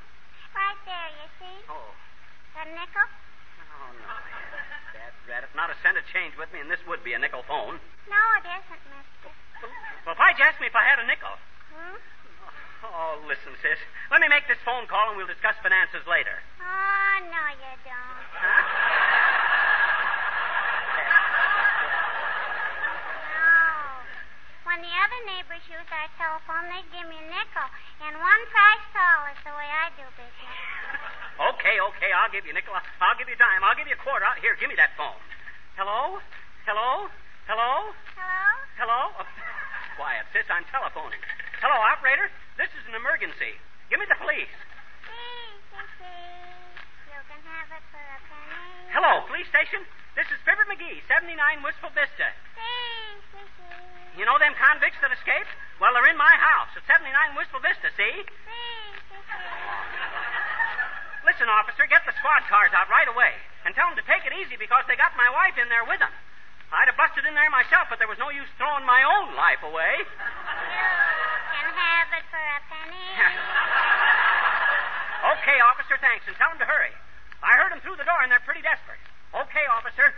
Right 0.50 0.80
there, 0.82 1.10
you 1.22 1.26
see. 1.38 1.56
Oh, 1.70 1.94
a 2.58 2.66
nickel? 2.74 3.06
Oh 3.80 3.90
no. 3.96 4.12
Dad, 4.92 5.12
Braddock, 5.24 5.52
not 5.56 5.72
a 5.72 5.76
cent 5.82 5.96
of 5.96 6.04
change 6.12 6.36
with 6.36 6.52
me, 6.52 6.60
and 6.60 6.70
this 6.70 6.80
would 6.86 7.02
be 7.02 7.16
a 7.16 7.18
nickel 7.18 7.42
phone. 7.48 7.80
No, 8.06 8.22
it 8.38 8.46
isn't, 8.46 8.84
mister. 8.92 9.32
Well, 10.06 10.16
why'd 10.16 10.36
you 10.38 10.44
ask 10.44 10.60
me 10.60 10.66
if 10.68 10.76
I 10.76 10.84
had 10.84 11.00
a 11.00 11.06
nickel? 11.06 11.36
Hmm? 11.72 11.96
Oh, 12.80 13.20
listen, 13.28 13.52
sis. 13.60 13.76
Let 14.08 14.24
me 14.24 14.28
make 14.32 14.48
this 14.48 14.56
phone 14.64 14.88
call 14.88 15.12
and 15.12 15.16
we'll 15.20 15.28
discuss 15.28 15.52
finances 15.60 16.00
later. 16.08 16.40
Oh, 16.64 17.14
no, 17.28 17.42
you 17.60 17.72
don't. 17.84 18.24
Huh? 18.40 18.64
no. 23.36 23.52
When 24.64 24.80
the 24.80 24.94
other 24.96 25.20
neighbors 25.28 25.60
use 25.68 25.88
our 25.92 26.08
telephone, 26.16 26.72
they 26.72 26.80
give 26.88 27.04
me 27.04 27.20
a 27.20 27.26
nickel. 27.28 27.68
And 28.00 28.16
one 28.16 28.42
price 28.48 28.86
tall 28.96 29.28
is 29.28 29.40
the 29.44 29.52
way 29.52 29.68
I 29.68 29.92
do 30.00 30.08
business. 30.16 30.79
Okay, 31.60 31.76
okay, 31.76 32.08
I'll 32.16 32.32
give 32.32 32.48
you 32.48 32.52
a 32.52 32.56
nickel. 32.56 32.72
I'll, 32.72 33.18
give 33.20 33.28
you 33.28 33.36
a 33.36 33.42
dime. 33.44 33.60
I'll 33.60 33.76
give 33.76 33.84
you 33.84 33.92
a 33.92 34.00
quarter. 34.00 34.24
Out 34.24 34.40
here, 34.40 34.56
give 34.56 34.72
me 34.72 34.80
that 34.80 34.96
phone. 34.96 35.20
Hello? 35.76 36.16
Hello? 36.64 37.04
Hello? 37.44 37.92
Hello? 38.16 38.48
Hello? 38.80 39.00
Oh, 39.20 39.28
quiet, 40.00 40.24
sis. 40.32 40.48
I'm 40.48 40.64
telephoning. 40.72 41.20
Hello, 41.60 41.76
operator. 41.84 42.32
This 42.56 42.72
is 42.80 42.88
an 42.88 42.96
emergency. 42.96 43.60
Give 43.92 44.00
me 44.00 44.08
the 44.08 44.16
police. 44.16 44.48
See, 45.04 45.52
see, 45.68 45.84
see. 46.00 47.12
You 47.12 47.20
can 47.28 47.44
have 47.44 47.68
it 47.76 47.84
for 47.92 48.00
a 48.08 48.18
penny. 48.24 48.96
Hello, 48.96 49.28
police 49.28 49.52
station. 49.52 49.84
This 50.16 50.32
is 50.32 50.40
Fibber 50.48 50.64
McGee, 50.64 51.04
79 51.12 51.36
Wistful 51.60 51.92
Vista. 51.92 52.32
You 54.16 54.24
know 54.24 54.40
them 54.40 54.56
convicts 54.56 54.96
that 55.04 55.12
escaped? 55.12 55.52
Well, 55.76 55.92
they're 55.92 56.08
in 56.08 56.16
my 56.16 56.34
house 56.40 56.72
at 56.72 56.88
79 56.88 57.36
Wistful 57.36 57.60
Vista, 57.60 57.92
see. 58.00 58.24
Listen, 61.24 61.48
officer, 61.52 61.84
get 61.86 62.00
the 62.08 62.12
squad 62.16 62.48
cars 62.48 62.72
out 62.72 62.88
right 62.88 63.08
away 63.08 63.32
and 63.64 63.74
tell 63.76 63.88
them 63.92 63.96
to 64.00 64.06
take 64.08 64.24
it 64.24 64.32
easy 64.32 64.56
because 64.56 64.84
they 64.88 64.96
got 64.96 65.12
my 65.20 65.28
wife 65.28 65.56
in 65.60 65.68
there 65.68 65.84
with 65.84 66.00
them. 66.00 66.12
I'd 66.70 66.86
have 66.86 66.96
busted 66.96 67.26
in 67.26 67.34
there 67.34 67.50
myself, 67.50 67.90
but 67.90 67.98
there 67.98 68.06
was 68.08 68.18
no 68.22 68.30
use 68.30 68.46
throwing 68.54 68.86
my 68.86 69.02
own 69.02 69.34
life 69.34 69.58
away. 69.66 69.98
You 70.00 70.06
can 70.06 71.74
have 71.74 72.08
it 72.14 72.24
for 72.30 72.38
a 72.38 72.60
penny. 72.70 73.10
okay, 75.34 75.58
officer, 75.66 75.98
thanks, 75.98 76.30
and 76.30 76.38
tell 76.38 76.46
them 76.54 76.62
to 76.62 76.68
hurry. 76.70 76.94
I 77.42 77.58
heard 77.58 77.74
them 77.74 77.82
through 77.82 77.98
the 77.98 78.06
door, 78.06 78.22
and 78.22 78.30
they're 78.30 78.44
pretty 78.46 78.62
desperate. 78.62 79.02
Okay, 79.34 79.66
officer. 79.66 80.14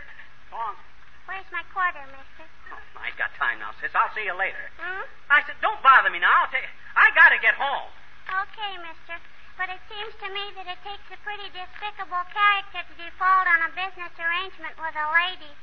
So 0.53 0.55
long. 0.55 0.77
Where's 1.25 1.47
my 1.55 1.63
quarter, 1.73 2.03
mister? 2.11 2.43
Oh, 2.69 2.77
I 2.99 3.07
ain't 3.09 3.17
got 3.17 3.31
time 3.39 3.57
now, 3.57 3.71
sis. 3.79 3.95
I'll 3.95 4.11
see 4.13 4.27
you 4.27 4.35
later. 4.35 4.59
Hmm? 4.77 5.07
I 5.31 5.39
said, 5.47 5.55
don't 5.63 5.79
bother 5.81 6.11
me 6.11 6.19
now. 6.19 6.43
I'll 6.45 6.51
ta- 6.51 6.67
I 6.99 7.09
gotta 7.15 7.39
get 7.41 7.55
home. 7.55 7.87
Okay, 8.29 8.75
mister. 8.83 9.15
But 9.53 9.69
it 9.69 9.79
seems 9.85 10.13
to 10.17 10.27
me 10.33 10.49
that 10.57 10.65
it 10.65 10.81
takes 10.81 11.07
a 11.13 11.17
pretty 11.21 11.45
despicable 11.53 12.25
character 12.33 12.81
to 12.83 12.93
default 12.97 13.45
on 13.47 13.69
a 13.69 13.71
business 13.77 14.09
arrangement 14.17 14.73
with 14.81 14.97
a 14.97 15.07
lady, 15.13 15.53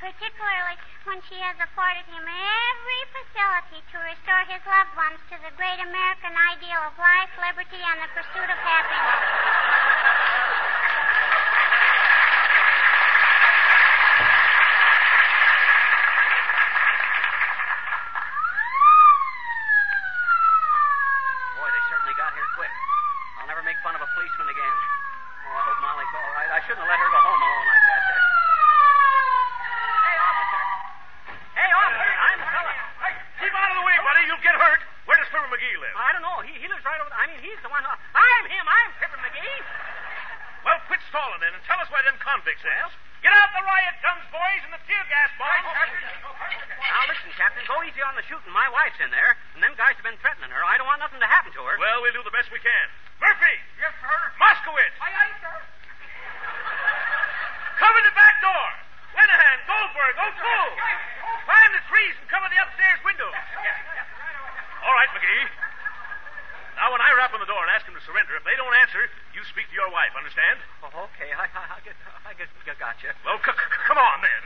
particularly 0.00 0.76
when 1.04 1.20
she 1.28 1.36
has 1.44 1.54
afforded 1.60 2.08
him 2.08 2.24
every 2.24 3.02
facility 3.12 3.84
to 3.92 3.96
restore 4.02 4.42
his 4.48 4.64
loved 4.64 4.96
ones 4.96 5.20
to 5.28 5.36
the 5.44 5.52
great 5.60 5.78
American 5.84 6.32
ideal 6.32 6.80
of 6.88 6.96
life, 6.96 7.28
liberty, 7.38 7.76
and 7.76 7.98
the 8.02 8.10
pursuit 8.16 8.48
of 8.48 8.56
happiness. 8.56 9.20
Boy, 21.60 21.68
they 21.68 21.84
certainly 21.92 22.16
got 22.16 22.32
here 22.32 22.48
quick. 22.56 22.72
I'll 23.36 23.54
never 23.54 23.62
make 23.62 23.78
fun 23.84 23.94
of 23.94 24.02
a 24.02 24.10
policeman 24.10 24.48
again. 24.50 24.74
Oh, 25.46 25.54
I 25.54 25.62
hope 25.70 25.78
Molly's 25.78 26.10
all 26.18 26.30
right. 26.34 26.50
I 26.50 26.58
shouldn't 26.66 26.82
have 26.82 26.90
let 26.90 26.98
her 26.98 27.10
go 27.14 27.20
home 27.20 27.38
alone 27.38 27.66
like 27.68 27.84
that. 27.86 28.02
Hey, 30.02 30.16
officer. 30.18 30.62
Hey, 31.54 31.70
officer. 31.70 32.10
I'm 32.26 32.38
the 32.42 32.48
fella. 32.50 32.74
Hey, 33.06 33.14
keep 33.38 33.54
out 33.54 33.70
of 33.70 33.76
the 33.78 33.86
way, 33.86 33.94
buddy. 34.02 34.26
You'll 34.26 34.42
get 34.42 34.58
hurt. 34.58 34.82
Where 35.06 35.14
does 35.20 35.30
Fibber 35.30 35.46
McGee 35.46 35.78
live? 35.78 35.94
I 35.94 36.10
don't 36.10 36.26
know. 36.26 36.42
He, 36.42 36.58
he 36.58 36.66
lives 36.66 36.82
right 36.82 36.98
over. 36.98 37.12
I 37.14 37.30
mean, 37.30 37.38
he's 37.38 37.60
the 37.62 37.70
one. 37.70 37.86
Who, 37.86 37.94
I'm 38.18 38.44
him. 38.50 38.66
I'm 38.66 38.90
Fibber 38.98 39.20
McGee. 39.22 39.62
Well, 40.66 40.82
quit 40.90 40.98
stalling 41.06 41.38
then 41.38 41.45
and 41.56 41.64
tell 41.64 41.80
us 41.80 41.88
where 41.88 42.04
them 42.04 42.20
convicts 42.20 42.60
well, 42.60 42.92
Get 43.24 43.32
out 43.32 43.48
the 43.56 43.64
riot 43.64 43.96
guns, 44.04 44.28
boys, 44.28 44.60
and 44.68 44.76
the 44.76 44.82
tear 44.84 45.00
gas 45.08 45.32
bombs. 45.40 45.64
Now 45.66 47.02
listen, 47.08 47.32
Captain. 47.34 47.64
Go 47.64 47.80
easy 47.82 48.04
on 48.04 48.12
the 48.12 48.20
shooting. 48.28 48.52
My 48.52 48.68
wife's 48.68 49.00
in 49.00 49.08
there, 49.08 49.40
and 49.56 49.64
them 49.64 49.72
guys 49.74 49.96
have 49.96 50.04
been 50.04 50.20
threatening 50.20 50.52
her. 50.52 50.62
I 50.62 50.76
don't 50.76 50.86
want 50.86 51.00
nothing 51.00 51.18
to 51.18 51.26
happen 51.26 51.50
to 51.56 51.62
her. 51.64 51.80
Well, 51.80 52.04
we'll 52.04 52.12
do 52.12 52.20
the 52.22 52.30
best 52.30 52.52
we 52.52 52.60
can. 52.60 52.86
Murphy! 53.18 53.56
Yes, 53.80 53.96
sir. 53.98 54.18
Moskowitz! 54.36 54.94
Aye, 55.00 55.10
aye, 55.10 55.32
sir. 55.42 55.56
Cover 57.82 58.00
the 58.04 58.14
back 58.14 58.36
door! 58.44 58.68
Lenahan, 59.16 59.58
Goldberg, 59.64 60.14
O'Toole! 60.20 60.76
Climb 61.48 61.72
the 61.72 61.80
trees 61.88 62.14
and 62.20 62.28
cover 62.28 62.52
the 62.52 62.60
upstairs 62.60 63.00
window. 63.00 63.32
All 64.86 64.94
right, 64.94 65.08
McGee. 65.16 65.65
Now, 66.76 66.92
when 66.92 67.00
I 67.00 67.08
rap 67.16 67.32
on 67.32 67.40
the 67.40 67.48
door 67.48 67.56
and 67.64 67.72
ask 67.72 67.88
them 67.88 67.96
to 67.96 68.04
surrender, 68.04 68.36
if 68.36 68.44
they 68.44 68.52
don't 68.60 68.76
answer, 68.84 69.08
you 69.32 69.40
speak 69.48 69.64
to 69.72 69.76
your 69.76 69.88
wife, 69.88 70.12
understand? 70.12 70.60
Oh, 70.84 71.08
okay. 71.08 71.32
I, 71.32 71.48
I, 71.48 71.64
I, 71.72 71.80
get, 71.80 71.96
I 72.28 72.32
get, 72.36 72.52
I 72.52 72.76
gotcha. 72.76 73.16
Well, 73.24 73.40
c- 73.40 73.48
c- 73.56 73.72
come 73.88 73.96
on, 73.96 74.20
then. 74.20 74.40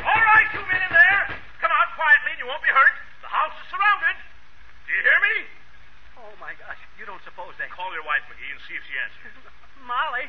All 0.00 0.22
right, 0.32 0.48
you 0.56 0.64
men 0.64 0.80
in 0.80 0.92
there. 0.96 1.20
Come 1.60 1.68
out 1.70 1.92
quietly 1.92 2.32
and 2.34 2.40
you 2.40 2.48
won't 2.48 2.64
be 2.64 2.72
hurt. 2.72 2.96
The 3.20 3.28
house 3.28 3.52
is 3.60 3.68
surrounded. 3.68 4.16
Do 4.88 4.90
you 4.96 5.02
hear 5.04 5.20
me? 5.28 5.36
Oh 6.18 6.32
my 6.40 6.56
gosh! 6.56 6.80
You 6.98 7.04
don't 7.04 7.22
suppose 7.22 7.54
they? 7.60 7.68
Call 7.70 7.92
your 7.94 8.02
wife, 8.08 8.24
McGee, 8.32 8.50
and 8.50 8.60
see 8.66 8.74
if 8.74 8.82
she 8.88 8.94
answers. 8.96 9.36
Molly, 9.92 10.26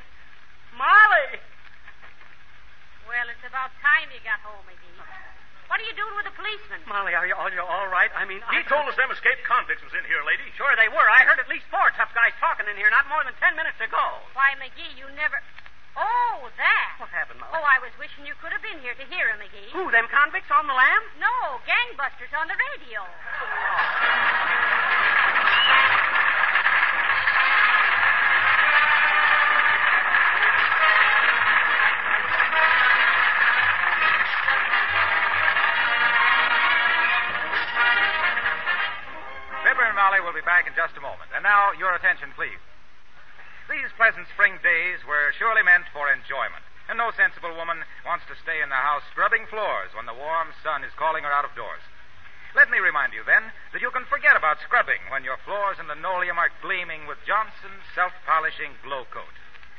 Molly. 0.75 1.39
Well, 3.07 3.27
it's 3.31 3.45
about 3.47 3.71
time 3.81 4.11
you 4.11 4.19
got 4.27 4.43
home, 4.43 4.61
McGee. 4.67 4.99
What 5.73 5.81
are 5.81 5.89
you 5.89 5.97
doing 5.97 6.13
with 6.13 6.29
the 6.29 6.37
policeman? 6.37 6.85
Molly, 6.85 7.17
are 7.17 7.25
you, 7.25 7.33
are 7.33 7.49
you 7.49 7.65
all 7.65 7.89
right? 7.89 8.13
I 8.13 8.29
mean, 8.29 8.45
He 8.53 8.61
I... 8.61 8.69
told 8.69 8.85
us 8.85 8.93
them 8.93 9.09
escaped 9.09 9.41
convicts 9.41 9.81
was 9.81 9.89
in 9.97 10.05
here, 10.05 10.21
lady. 10.21 10.45
Sure 10.53 10.69
they 10.77 10.85
were. 10.85 11.09
I 11.09 11.25
heard 11.25 11.41
at 11.41 11.49
least 11.49 11.65
four 11.73 11.89
tough 11.97 12.13
guys 12.13 12.29
talking 12.37 12.69
in 12.69 12.77
here 12.77 12.93
not 12.93 13.09
more 13.09 13.25
than 13.25 13.33
ten 13.41 13.57
minutes 13.57 13.81
ago. 13.81 14.21
Why, 14.37 14.53
McGee, 14.61 14.93
you 14.93 15.09
never. 15.17 15.41
Oh, 15.97 16.45
that. 16.61 17.01
What 17.01 17.09
happened, 17.09 17.41
Molly? 17.41 17.57
Oh, 17.57 17.65
I 17.65 17.81
was 17.81 17.89
wishing 17.97 18.21
you 18.21 18.37
could 18.37 18.53
have 18.53 18.61
been 18.61 18.85
here 18.85 18.93
to 18.93 19.05
hear 19.09 19.33
him, 19.33 19.41
McGee. 19.41 19.73
Who, 19.73 19.89
them 19.89 20.05
convicts 20.13 20.53
on 20.53 20.69
the 20.69 20.77
lam? 20.77 21.01
No, 21.17 21.57
gangbusters 21.65 22.29
on 22.37 22.45
the 22.45 22.57
radio. 22.77 23.01
just 40.83 40.99
a 40.99 41.07
moment. 41.07 41.31
And 41.31 41.47
now, 41.47 41.71
your 41.79 41.95
attention, 41.95 42.35
please. 42.35 42.59
These 43.71 43.95
pleasant 43.95 44.27
spring 44.35 44.59
days 44.59 44.99
were 45.07 45.31
surely 45.39 45.63
meant 45.63 45.87
for 45.95 46.11
enjoyment. 46.11 46.67
And 46.91 46.99
no 46.99 47.15
sensible 47.15 47.55
woman 47.55 47.87
wants 48.03 48.27
to 48.27 48.35
stay 48.43 48.59
in 48.59 48.67
the 48.67 48.83
house 48.83 49.07
scrubbing 49.15 49.47
floors 49.47 49.95
when 49.95 50.03
the 50.03 50.19
warm 50.19 50.51
sun 50.59 50.83
is 50.83 50.91
calling 50.99 51.23
her 51.23 51.31
out 51.31 51.47
of 51.47 51.55
doors. 51.55 51.79
Let 52.51 52.67
me 52.67 52.83
remind 52.83 53.15
you, 53.15 53.23
then, 53.23 53.55
that 53.71 53.79
you 53.79 53.95
can 53.95 54.03
forget 54.11 54.35
about 54.35 54.59
scrubbing 54.59 54.99
when 55.07 55.23
your 55.23 55.39
floors 55.47 55.79
and 55.79 55.87
linoleum 55.87 56.35
are 56.35 56.51
gleaming 56.59 57.07
with 57.07 57.23
Johnson's 57.23 57.87
self-polishing 57.95 58.83
glow 58.83 59.07
coat. 59.07 59.31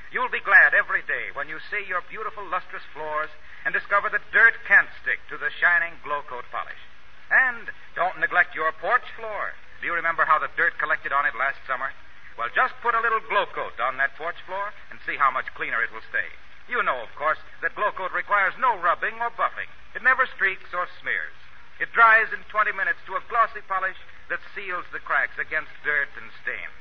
You'll 0.09 0.33
be 0.33 0.41
glad 0.41 0.73
every 0.73 1.05
day 1.05 1.37
when 1.37 1.53
you 1.53 1.61
see 1.69 1.85
your 1.85 2.01
beautiful 2.09 2.49
lustrous 2.49 2.89
floors 2.97 3.29
and 3.69 3.77
discover 3.77 4.09
that 4.09 4.33
dirt 4.33 4.57
can't 4.65 4.89
stick 5.05 5.21
to 5.29 5.37
the 5.37 5.53
shining 5.61 6.01
glow 6.01 6.25
coat 6.25 6.49
polish. 6.49 6.81
And 7.29 7.69
don't 7.93 8.25
neglect 8.25 8.57
your 8.57 8.73
porch 8.73 9.05
floor. 9.21 9.53
Do 9.85 9.93
you 9.93 10.01
remember 10.01 10.25
how 10.25 10.41
the 10.41 10.49
dirt 10.57 10.81
collected 10.81 11.13
on 11.13 11.29
it 11.29 11.37
last 11.37 11.61
summer? 11.69 11.93
Well, 12.41 12.49
just 12.57 12.73
put 12.81 12.97
a 12.97 13.05
little 13.05 13.21
glow 13.29 13.45
coat 13.53 13.77
on 13.77 14.01
that 14.01 14.17
porch 14.17 14.41
floor 14.49 14.73
and 14.89 14.97
see 15.05 15.21
how 15.21 15.29
much 15.29 15.53
cleaner 15.53 15.85
it 15.85 15.93
will 15.93 16.09
stay. 16.09 16.25
You 16.73 16.81
know, 16.81 17.05
of 17.05 17.13
course, 17.21 17.37
that 17.61 17.77
glow 17.77 17.93
coat 17.93 18.17
requires 18.17 18.57
no 18.57 18.81
rubbing 18.81 19.21
or 19.21 19.29
buffing. 19.37 19.69
It 19.93 20.01
never 20.01 20.25
streaks 20.25 20.73
or 20.73 20.89
smears. 21.05 21.37
It 21.85 21.93
dries 21.93 22.33
in 22.33 22.41
20 22.49 22.73
minutes 22.73 22.97
to 23.05 23.21
a 23.21 23.27
glossy 23.29 23.61
polish 23.69 24.01
that 24.33 24.41
seals 24.57 24.89
the 24.89 25.05
cracks 25.05 25.37
against 25.37 25.69
dirt 25.85 26.09
and 26.17 26.33
stain. 26.41 26.73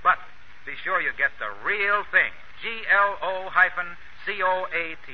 But 0.00 0.16
be 0.64 0.80
sure 0.80 1.04
you 1.04 1.12
get 1.12 1.36
the 1.36 1.52
real 1.60 2.08
thing. 2.08 2.32
G-L-O 2.64 3.52
hyphen 3.52 4.00
C-O-A-T. 4.24 5.08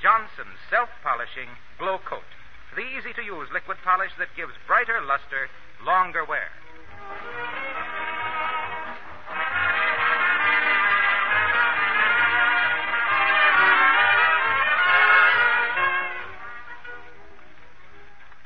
Johnson's 0.00 0.56
self-polishing 0.72 1.52
glow 1.76 2.00
coat. 2.00 2.32
The 2.72 2.88
easy-to-use 2.96 3.52
liquid 3.52 3.76
polish 3.84 4.16
that 4.16 4.32
gives 4.40 4.56
brighter 4.64 5.04
luster, 5.04 5.52
longer 5.84 6.24
wear. 6.24 6.48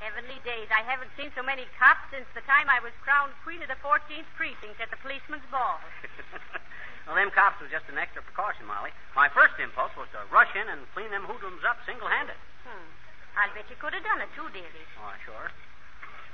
Heavenly 0.03 0.37
days. 0.45 0.69
I 0.69 0.85
haven't 0.85 1.11
seen 1.17 1.33
so 1.35 1.43
many 1.43 1.65
cops 1.79 2.05
since 2.13 2.27
the 2.37 2.45
time 2.45 2.69
I 2.69 2.79
was 2.85 2.93
crowned 3.01 3.33
queen 3.43 3.63
of 3.65 3.69
the 3.73 3.81
14th 3.81 4.29
precinct 4.37 4.79
at 4.83 4.91
the 4.93 5.01
policeman's 5.01 5.47
ball. 5.51 5.81
well, 7.07 7.17
them 7.17 7.33
cops 7.33 7.59
was 7.63 7.71
just 7.73 7.89
an 7.89 7.97
extra 7.97 8.21
precaution, 8.21 8.69
Molly. 8.69 8.93
My 9.17 9.33
first 9.33 9.57
impulse 9.57 9.97
was 9.97 10.07
to 10.13 10.21
rush 10.29 10.53
in 10.53 10.69
and 10.69 10.85
clean 10.93 11.09
them 11.09 11.25
hoodlums 11.25 11.65
up 11.65 11.81
single-handed. 11.89 12.37
Hmm. 12.69 12.87
I'll 13.35 13.55
bet 13.57 13.67
you 13.73 13.77
could 13.81 13.97
have 13.97 14.05
done 14.05 14.21
it 14.21 14.29
too, 14.37 14.47
dearie. 14.53 14.87
Oh, 15.01 15.17
sure. 15.25 15.49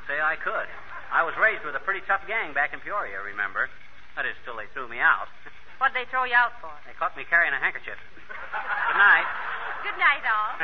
Say 0.09 0.16
I 0.16 0.40
could. 0.40 0.64
I 1.12 1.21
was 1.21 1.37
raised 1.37 1.68
with 1.68 1.77
a 1.77 1.85
pretty 1.85 2.01
tough 2.09 2.25
gang 2.25 2.57
back 2.57 2.73
in 2.73 2.81
Peoria, 2.81 3.21
remember? 3.21 3.68
That 4.16 4.25
is, 4.25 4.33
till 4.49 4.57
they 4.57 4.64
threw 4.73 4.88
me 4.88 4.97
out. 4.97 5.29
What'd 5.77 5.92
they 5.92 6.09
throw 6.09 6.25
you 6.25 6.33
out 6.33 6.57
for? 6.64 6.73
They 6.88 6.97
caught 6.97 7.12
me 7.12 7.29
carrying 7.29 7.53
a 7.53 7.61
handkerchief. 7.61 8.01
Good 8.16 8.97
night. 8.97 9.29
Good 9.85 10.01
night, 10.01 10.25
all. 10.25 10.57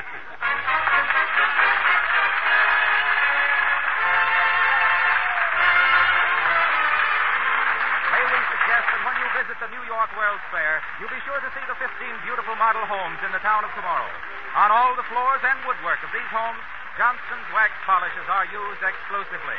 May 8.17 8.25
we 8.33 8.41
suggest 8.49 8.85
that 8.97 9.01
when 9.05 9.17
you 9.21 9.29
visit 9.45 9.57
the 9.61 9.69
New 9.77 9.85
York 9.85 10.09
World's 10.17 10.49
Fair, 10.49 10.81
you 11.05 11.07
be 11.13 11.21
sure 11.29 11.37
to 11.45 11.51
see 11.53 11.65
the 11.69 11.77
15 11.77 11.93
beautiful 12.25 12.57
model 12.57 12.89
homes 12.89 13.21
in 13.21 13.31
the 13.37 13.45
town 13.45 13.61
of 13.61 13.71
tomorrow. 13.77 14.09
On 14.57 14.73
all 14.73 14.97
the 14.97 15.05
floors 15.13 15.45
and 15.45 15.61
woodwork 15.69 16.01
of 16.01 16.09
these 16.17 16.33
homes, 16.33 16.65
Johnson's 16.95 17.49
wax 17.51 17.75
polishes 17.83 18.23
are 18.31 18.47
used 18.55 18.79
exclusively. 18.79 19.59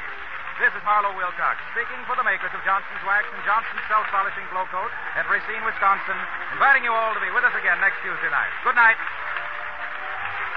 This 0.56 0.71
is 0.71 0.80
Harlow 0.88 1.12
Wilcox, 1.19 1.60
speaking 1.76 2.00
for 2.08 2.15
the 2.15 2.24
makers 2.24 2.48
of 2.56 2.63
Johnson's 2.63 3.04
Wax 3.04 3.28
and 3.28 3.43
Johnson's 3.43 3.84
Self-Polishing 3.91 4.48
Glo-Coat 4.56 4.88
at 5.19 5.28
Racine, 5.28 5.60
Wisconsin, 5.67 6.15
inviting 6.56 6.88
you 6.88 6.95
all 6.95 7.12
to 7.12 7.19
be 7.19 7.28
with 7.36 7.43
us 7.43 7.52
again 7.60 7.76
next 7.84 8.00
Tuesday 8.00 8.32
night. 8.32 8.48
Good 8.63 8.80
night. 8.80 8.95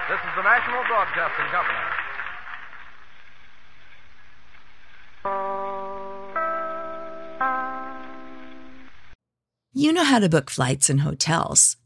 This 0.07 0.23
is 0.23 0.33
the 0.39 0.47
National 0.47 0.87
Broadcasting 0.87 1.51
Company. 1.51 1.83
You 9.75 9.91
know 9.91 10.07
how 10.07 10.23
to 10.23 10.29
book 10.29 10.47
flights 10.47 10.87
and 10.89 11.03
hotels. 11.03 11.78